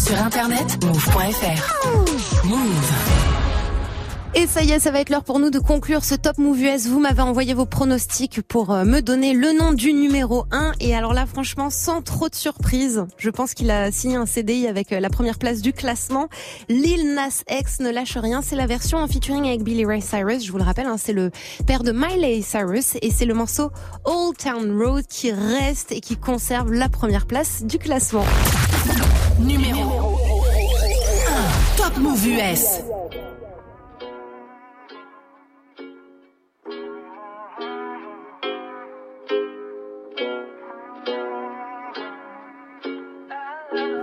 Sur 0.07 0.23
internet, 0.23 0.83
move.fr. 0.85 2.47
Move. 2.47 3.20
Et 4.33 4.47
ça 4.47 4.63
y 4.63 4.71
est, 4.71 4.79
ça 4.79 4.93
va 4.93 5.01
être 5.01 5.11
l'heure 5.11 5.25
pour 5.25 5.41
nous 5.41 5.51
de 5.51 5.59
conclure 5.59 6.05
ce 6.05 6.15
Top 6.15 6.39
Move 6.39 6.61
US. 6.61 6.87
Vous 6.87 7.01
m'avez 7.01 7.21
envoyé 7.21 7.53
vos 7.53 7.67
pronostics 7.67 8.43
pour 8.43 8.71
euh, 8.71 8.85
me 8.85 9.01
donner 9.03 9.35
le 9.35 9.59
nom 9.59 9.73
du 9.73 9.93
numéro 9.93 10.45
1. 10.53 10.75
Et 10.79 10.95
alors 10.95 11.15
là, 11.15 11.27
franchement, 11.27 11.69
sans 11.69 12.01
trop 12.01 12.29
de 12.29 12.37
surprise, 12.37 13.07
je 13.19 13.29
pense 13.29 13.55
qu'il 13.55 13.73
a 13.73 13.91
signé 13.91 14.15
un 14.15 14.27
CDI 14.27 14.69
avec 14.69 14.93
euh, 14.93 15.01
la 15.01 15.11
première 15.11 15.37
place 15.37 15.63
du 15.63 15.73
classement. 15.73 16.29
Lil 16.69 17.15
Nas 17.15 17.43
X 17.51 17.81
ne 17.81 17.91
lâche 17.91 18.17
rien. 18.17 18.41
C'est 18.41 18.55
la 18.55 18.67
version 18.67 18.99
en 18.99 19.09
featuring 19.09 19.49
avec 19.49 19.65
Billy 19.65 19.85
Ray 19.85 20.01
Cyrus. 20.01 20.47
Je 20.47 20.53
vous 20.53 20.59
le 20.59 20.65
rappelle, 20.65 20.87
hein, 20.87 20.97
c'est 20.97 21.13
le 21.13 21.33
père 21.67 21.83
de 21.83 21.91
Miley 21.91 22.41
Cyrus. 22.41 22.95
Et 23.03 23.11
c'est 23.11 23.27
le 23.27 23.35
morceau 23.35 23.73
Old 24.05 24.37
Town 24.37 24.81
Road 24.81 25.07
qui 25.09 25.33
reste 25.33 25.91
et 25.91 26.01
qui 26.01 26.17
conserve 26.17 26.73
la 26.73 26.89
première 26.89 27.27
place 27.27 27.65
du 27.65 27.79
classement. 27.79 28.25
Numéro 29.41 29.81
1. 31.77 31.77
Top 31.77 31.97
Move 31.99 32.29
US. 32.29 32.81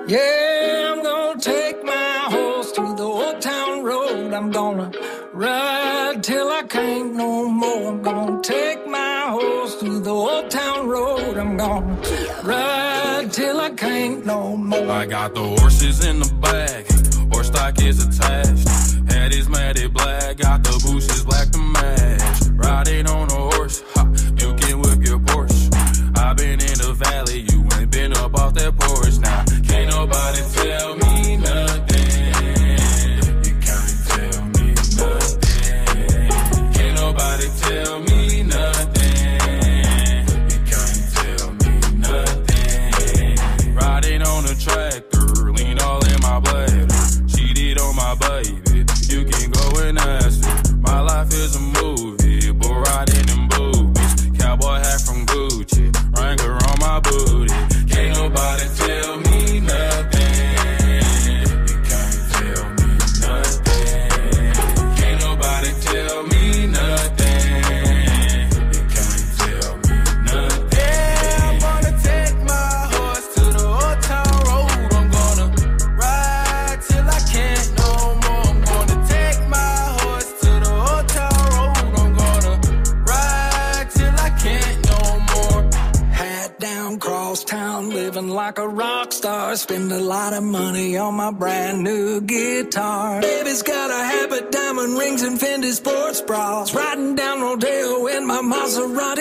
Yeah, 0.07 0.93
I'm 0.93 1.03
gonna 1.03 1.37
take 1.37 1.83
my 1.83 2.27
horse 2.29 2.71
to 2.71 2.95
the 2.95 3.03
old 3.03 3.41
town 3.41 3.83
road. 3.83 4.31
I'm 4.31 4.51
gonna 4.51 4.89
ride 5.33 6.23
till 6.23 6.47
I 6.49 6.63
can't 6.63 7.13
no 7.13 7.49
more. 7.49 7.89
I'm 7.89 8.01
gonna 8.01 8.41
take 8.41 8.87
my 8.87 9.25
horse 9.27 9.75
to 9.81 9.99
the 9.99 10.09
old 10.09 10.49
town 10.49 10.87
road. 10.87 11.37
I'm 11.37 11.57
gonna 11.57 11.97
ride 12.41 13.33
till 13.33 13.59
I 13.59 13.69
can't 13.71 14.25
no 14.25 14.55
more. 14.55 14.89
I 14.89 15.05
got 15.07 15.35
the 15.35 15.43
horses 15.43 16.05
in 16.05 16.21
the 16.21 16.33
back, 16.35 16.85
horse 17.33 17.47
stock 17.47 17.81
is 17.81 18.01
attached. 18.07 19.11
Head 19.11 19.33
is 19.33 19.49
matted 19.49 19.93
black, 19.93 20.41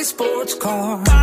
sports 0.07 0.55
car. 0.55 1.16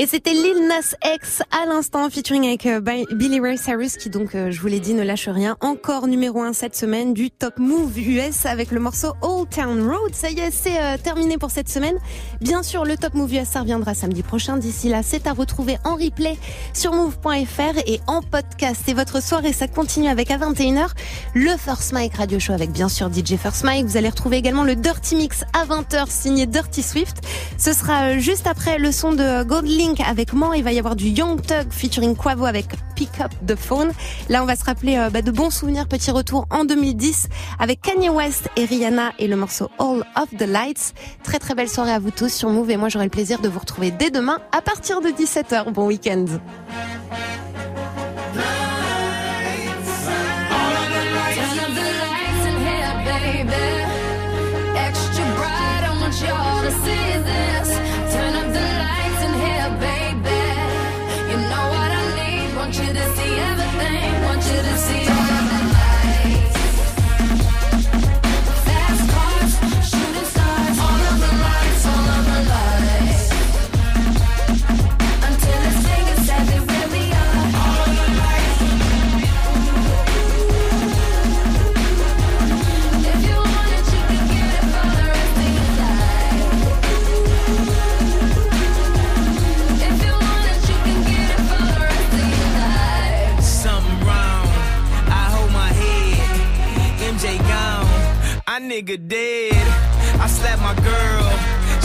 Et 0.00 0.06
c'était 0.06 0.32
Lil 0.32 0.68
Nas 0.68 0.94
X 1.16 1.42
à 1.50 1.66
l'instant, 1.66 2.08
featuring 2.08 2.46
avec 2.46 2.66
euh, 2.66 2.80
Bi- 2.80 3.04
Billy 3.16 3.40
Ray 3.40 3.58
Cyrus, 3.58 3.96
qui 3.96 4.10
donc, 4.10 4.36
euh, 4.36 4.52
je 4.52 4.60
vous 4.60 4.68
l'ai 4.68 4.78
dit, 4.78 4.94
ne 4.94 5.02
lâche 5.02 5.28
rien. 5.28 5.56
Encore 5.60 6.06
numéro 6.06 6.40
1 6.40 6.52
cette 6.52 6.76
semaine 6.76 7.14
du 7.14 7.32
Top 7.32 7.58
Move 7.58 7.98
US 7.98 8.46
avec 8.46 8.70
le 8.70 8.78
morceau 8.78 9.08
Old 9.22 9.50
Town 9.50 9.82
Road. 9.90 10.14
Ça 10.14 10.30
y 10.30 10.38
est, 10.38 10.52
c'est 10.52 10.80
euh, 10.80 10.98
terminé 11.02 11.36
pour 11.36 11.50
cette 11.50 11.68
semaine. 11.68 11.96
Bien 12.40 12.62
sûr, 12.62 12.84
le 12.84 12.96
Top 12.96 13.14
Move 13.14 13.34
US, 13.34 13.48
ça 13.48 13.60
reviendra 13.62 13.92
samedi 13.94 14.22
prochain. 14.22 14.56
D'ici 14.56 14.88
là, 14.88 15.00
c'est 15.02 15.26
à 15.26 15.32
retrouver 15.32 15.78
en 15.82 15.96
replay 15.96 16.36
sur 16.74 16.92
move.fr 16.92 17.78
et 17.86 17.98
en 18.06 18.22
podcast. 18.22 18.82
Et 18.86 18.94
votre 18.94 19.20
soirée, 19.20 19.52
ça 19.52 19.66
continue 19.66 20.06
avec 20.08 20.30
à 20.30 20.38
21h 20.38 20.90
le 21.34 21.50
First 21.56 21.92
Mike 21.92 22.14
Radio 22.18 22.38
Show 22.38 22.52
avec 22.52 22.70
bien 22.70 22.88
sûr 22.88 23.10
DJ 23.12 23.34
First 23.36 23.64
Mike. 23.64 23.86
Vous 23.86 23.96
allez 23.96 24.10
retrouver 24.10 24.36
également 24.36 24.62
le 24.62 24.76
Dirty 24.76 25.16
Mix 25.16 25.42
à 25.54 25.64
20h 25.66 26.08
signé 26.08 26.46
Dirty 26.46 26.84
Swift. 26.84 27.16
Ce 27.58 27.72
sera 27.72 28.16
juste 28.18 28.46
après 28.46 28.78
le 28.78 28.92
son 28.92 29.10
de 29.12 29.42
Gold 29.42 29.66
Avec 30.06 30.34
moi. 30.34 30.56
Il 30.56 30.64
va 30.64 30.72
y 30.72 30.78
avoir 30.78 30.96
du 30.96 31.06
Young 31.08 31.40
Thug 31.40 31.70
featuring 31.70 32.14
Quavo 32.14 32.44
avec 32.44 32.66
Pick 32.94 33.20
Up 33.20 33.32
the 33.46 33.56
Phone. 33.56 33.92
Là, 34.28 34.42
on 34.42 34.46
va 34.46 34.54
se 34.54 34.64
rappeler 34.64 34.96
euh, 34.96 35.08
bah, 35.08 35.22
de 35.22 35.30
bons 35.30 35.50
souvenirs. 35.50 35.88
Petit 35.88 36.10
retour 36.10 36.46
en 36.50 36.64
2010 36.64 37.28
avec 37.58 37.80
Kanye 37.80 38.10
West 38.10 38.50
et 38.56 38.66
Rihanna 38.66 39.12
et 39.18 39.28
le 39.28 39.36
morceau 39.36 39.70
All 39.78 40.04
of 40.16 40.28
the 40.36 40.46
Lights. 40.46 40.94
Très 41.22 41.38
très 41.38 41.54
belle 41.54 41.70
soirée 41.70 41.92
à 41.92 41.98
vous 41.98 42.10
tous 42.10 42.32
sur 42.32 42.50
Move 42.50 42.70
et 42.70 42.76
moi 42.76 42.88
j'aurai 42.88 43.06
le 43.06 43.10
plaisir 43.10 43.40
de 43.40 43.48
vous 43.48 43.58
retrouver 43.58 43.90
dès 43.90 44.10
demain 44.10 44.40
à 44.52 44.60
partir 44.60 45.00
de 45.00 45.08
17h. 45.08 45.72
Bon 45.72 45.86
week-end. 45.86 46.26
You 64.50 64.76
see 64.76 65.07
I 98.58 98.60
nigga 98.60 98.98
dead. 99.06 99.54
I 100.18 100.26
slapped 100.26 100.60
my 100.60 100.74
girl. 100.82 101.30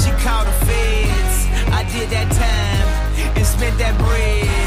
She 0.01 0.09
called 0.25 0.47
the 0.47 0.65
feds. 0.65 1.45
I 1.71 1.83
did 1.93 2.09
that 2.09 2.31
time 2.33 3.37
and 3.37 3.45
spent 3.45 3.77
that 3.77 3.95
bread. 3.99 4.62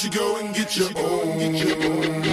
Should 0.00 0.14
go 0.14 0.36
and 0.38 0.54
get 0.54 0.74
your 0.78 0.88
own. 0.96 1.38
Get 1.38 1.62
your 1.62 1.84
own. 1.84 2.29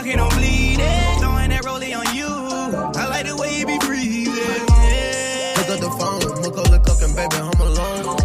Block 0.00 0.12
and 0.12 0.20
I'm 0.20 0.38
bleeding. 0.38 1.18
Throwing 1.18 1.50
that 1.50 1.62
rollie 1.64 1.96
on 1.96 2.14
you. 2.14 2.26
I 2.26 3.06
like 3.08 3.26
the 3.26 3.36
way 3.36 3.58
you 3.58 3.66
be 3.66 3.78
breathing. 3.78 4.34
Yeah. 4.34 5.54
Pick 5.56 5.68
up 5.70 5.80
the 5.80 5.90
phone, 5.98 6.20
Macaulay 6.42 6.78
Culkin, 6.80 7.14
baby, 7.16 7.36
home 7.36 7.60
alone. 7.60 8.16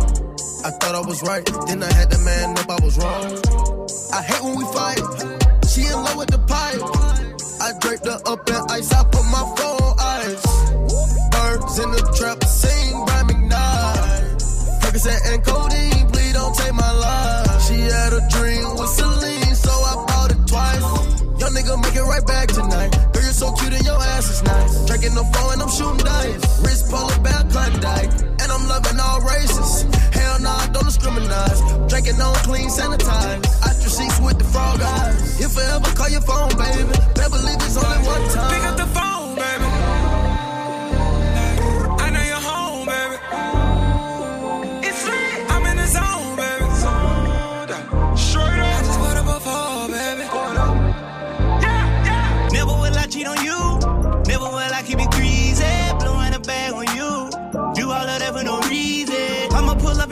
I 0.63 0.71
thought 0.71 0.95
I 0.95 1.01
was 1.01 1.21
right, 1.23 1.45
then 1.67 1.83
I 1.83 1.93
had 1.93 2.11
to 2.11 2.17
man 2.19 2.57
up, 2.57 2.69
I 2.69 2.79
was 2.83 2.97
wrong. 2.97 3.25
I 4.13 4.21
hate 4.21 4.43
when 4.43 4.55
we 4.57 4.65
fight. 4.73 5.01
She 5.67 5.81
in 5.85 5.93
love 5.93 6.17
with 6.17 6.29
the 6.29 6.39
pipe. 6.39 6.81
I 7.61 7.71
draped 7.79 8.05
her 8.05 8.19
up 8.25 8.49
in 8.49 8.61
ice, 8.69 8.91
I 8.93 9.03
put 9.03 9.25
my 9.25 9.43
phone 9.57 9.93
ice. 9.99 10.45
Birds 11.31 11.79
in 11.79 11.91
the 11.91 12.01
trap, 12.17 12.43
sing 12.43 13.05
by 13.05 13.23
McKnight. 13.23 14.41
Percocet 14.81 15.33
and 15.33 15.43
codeine, 15.43 15.64
Drinking 25.05 25.23
the 25.23 25.37
phone 25.37 25.53
and 25.53 25.61
I'm 25.61 25.69
shooting 25.69 26.03
dice. 26.03 26.65
Wrist 26.65 26.89
polar 26.89 27.19
bear 27.21 27.45
Klondike, 27.53 28.09
and 28.41 28.49
I'm 28.49 28.67
loving 28.67 28.99
all 28.99 29.21
races. 29.21 29.85
Hell 30.09 30.39
nah, 30.41 30.65
don't 30.73 30.85
discriminate. 30.85 31.61
Drinking 31.87 32.19
on 32.19 32.33
clean, 32.41 32.69
sanitized. 32.69 33.45
After 33.61 33.87
seats 33.87 34.19
with 34.19 34.39
the 34.39 34.45
frog 34.45 34.81
eyes. 34.81 35.39
If 35.39 35.55
I 35.59 35.75
ever 35.77 35.93
call 35.93 36.09
your 36.09 36.21
phone, 36.21 36.49
baby, 36.57 36.89
better 37.13 37.29
believe 37.29 37.61
it's 37.61 37.77
only 37.77 38.01
one 38.01 38.25
time. 38.33 38.49
Pick 38.49 38.65
up 38.65 38.77
the 38.81 38.89
phone, 38.97 39.14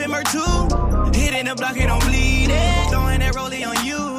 up 0.03 0.05
in 0.05 0.11
Mer 0.11 0.23
2. 0.23 1.17
Hitting 1.17 1.45
the 1.45 1.55
block 1.55 1.77
and 1.77 1.91
I'm 1.91 1.99
bleeding. 1.99 2.89
Throwing 2.89 3.19
that 3.19 3.33
rollie 3.35 3.65
on 3.65 3.85
you. 3.85 4.12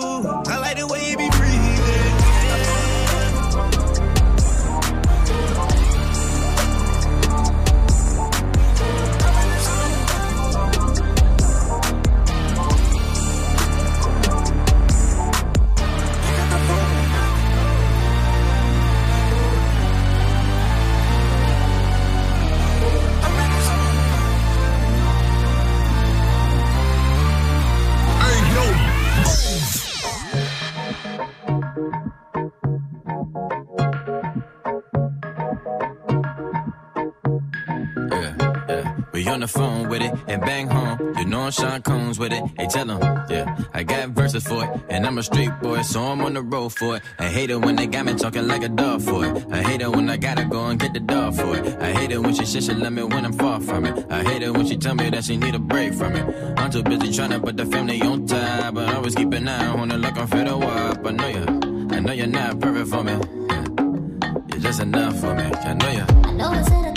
And 40.35 40.43
bang 40.43 40.67
home. 40.67 40.99
You 41.17 41.25
know 41.25 41.43
I'm 41.43 41.53
Sean 41.53 41.81
Combs 41.83 42.19
with 42.19 42.33
it. 42.33 42.43
Hey, 42.59 42.67
tell 42.67 42.91
'em, 42.91 43.01
yeah. 43.31 43.57
I 43.73 43.85
got 43.85 44.09
verses 44.11 44.45
for 44.47 44.65
it, 44.65 44.71
and 44.89 45.07
I'm 45.07 45.17
a 45.19 45.23
street 45.23 45.53
boy, 45.63 45.83
so 45.83 46.03
I'm 46.03 46.21
on 46.23 46.35
the 46.35 46.43
road 46.43 46.71
for 46.71 46.97
it. 46.97 47.03
I 47.19 47.29
hate 47.29 47.51
it 47.51 47.61
when 47.65 47.77
they 47.77 47.87
got 47.87 48.05
me 48.07 48.15
talking 48.15 48.47
like 48.49 48.65
a 48.65 48.69
dog 48.69 49.01
for 49.03 49.25
it. 49.27 49.33
I 49.53 49.63
hate 49.63 49.81
it 49.81 49.91
when 49.97 50.11
I 50.11 50.17
gotta 50.17 50.45
go 50.45 50.67
and 50.67 50.79
get 50.79 50.93
the 50.93 51.01
dog 51.01 51.35
for 51.37 51.57
it. 51.57 51.65
I 51.81 51.93
hate 51.99 52.11
it 52.11 52.19
when 52.19 52.35
she 52.35 52.45
says 52.45 52.67
she 52.67 52.75
love 52.75 52.93
me 52.93 53.05
when 53.05 53.25
I'm 53.25 53.33
far 53.33 53.61
from 53.61 53.87
it. 53.87 53.95
I 54.11 54.23
hate 54.25 54.43
it 54.43 54.51
when 54.51 54.67
she 54.67 54.77
tell 54.77 54.97
me 54.97 55.09
that 55.11 55.25
she 55.25 55.37
need 55.37 55.55
a 55.55 55.61
break 55.73 55.95
from 55.95 56.13
it. 56.17 56.25
I'm 56.59 56.71
too 56.71 56.83
busy 56.83 57.13
trying 57.13 57.31
to 57.31 57.41
put 57.41 57.57
the 57.57 57.67
family 57.67 58.03
on 58.03 58.27
top, 58.27 58.75
but 58.75 58.89
I 58.89 58.95
always 58.97 59.15
keep 59.15 59.33
an 59.33 59.47
eye 59.49 59.69
on 59.69 59.91
her 59.91 59.99
like 59.99 60.19
I'm 60.19 60.27
fed 60.27 60.49
up. 60.49 61.07
I 61.07 61.11
know 61.13 61.29
you, 61.29 61.45
I 61.97 62.01
know 62.01 62.13
you're 62.13 62.27
not 62.27 62.59
perfect 62.61 62.89
for 62.89 63.05
me. 63.05 63.15
You're 64.49 64.63
just 64.67 64.81
enough 64.81 65.15
for 65.21 65.33
me. 65.35 65.45
I 65.45 65.75
know 65.75 65.91
you. 65.99 66.07
I 66.29 66.33
know 66.33 66.49
I 66.49 66.94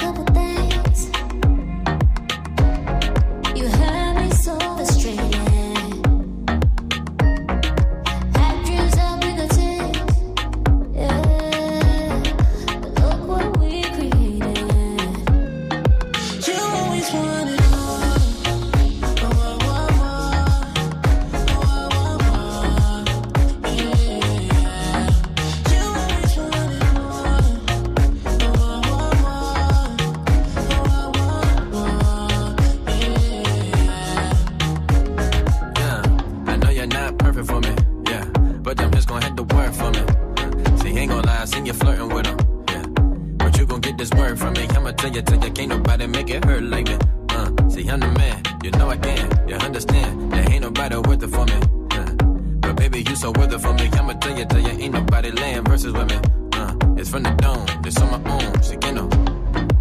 nobody 55.58 55.64
laying 55.64 55.64
verses 55.66 55.94
with 55.94 56.10
me. 56.10 56.18
Uh, 56.54 56.76
it's 56.98 57.10
from 57.10 57.24
the 57.24 57.32
dome, 57.32 57.66
it's 57.86 58.02
on 58.02 58.24
my 58.24 58.32
own. 58.32 58.64
See, 58.64 58.78
you 58.86 58.92
know. 58.94 59.10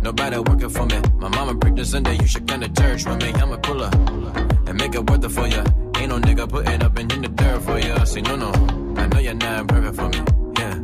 Nobody 0.02 0.38
working 0.38 0.68
for 0.68 0.86
me. 0.86 1.00
My 1.18 1.28
mama 1.28 1.54
preached 1.56 1.76
this 1.76 1.90
Sunday, 1.90 2.16
you 2.16 2.26
should 2.26 2.46
come 2.46 2.60
to 2.60 2.68
church 2.68 3.04
with 3.06 3.20
me. 3.22 3.32
I'ma 3.32 3.56
pull 3.56 3.82
up 3.82 3.94
and 3.94 4.74
make 4.78 4.94
it 4.94 5.10
worth 5.10 5.24
it 5.24 5.30
for 5.30 5.46
ya. 5.48 5.64
Ain't 5.96 6.10
no 6.10 6.18
nigga 6.20 6.48
putting 6.48 6.82
up 6.82 6.98
and 6.98 7.12
in 7.12 7.22
the 7.22 7.28
dirt 7.28 7.62
for 7.62 7.78
ya. 7.78 8.04
See, 8.04 8.22
no, 8.22 8.36
no, 8.36 8.52
I 8.96 9.06
know 9.08 9.18
you're 9.18 9.34
not 9.34 9.68
perfect 9.68 9.96
for 9.96 10.08
me. 10.08 10.20
Yeah, 10.58 10.78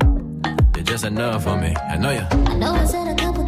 you're 0.75 0.85
just 0.85 1.05
enough 1.05 1.45
for 1.45 1.57
me. 1.57 1.75
I 1.77 1.97
know 1.97 2.11
ya. 2.11 2.27
I 2.47 2.57
know 2.57 2.73
I 2.73 2.85
said 2.85 3.07
a 3.07 3.15
couple 3.15 3.45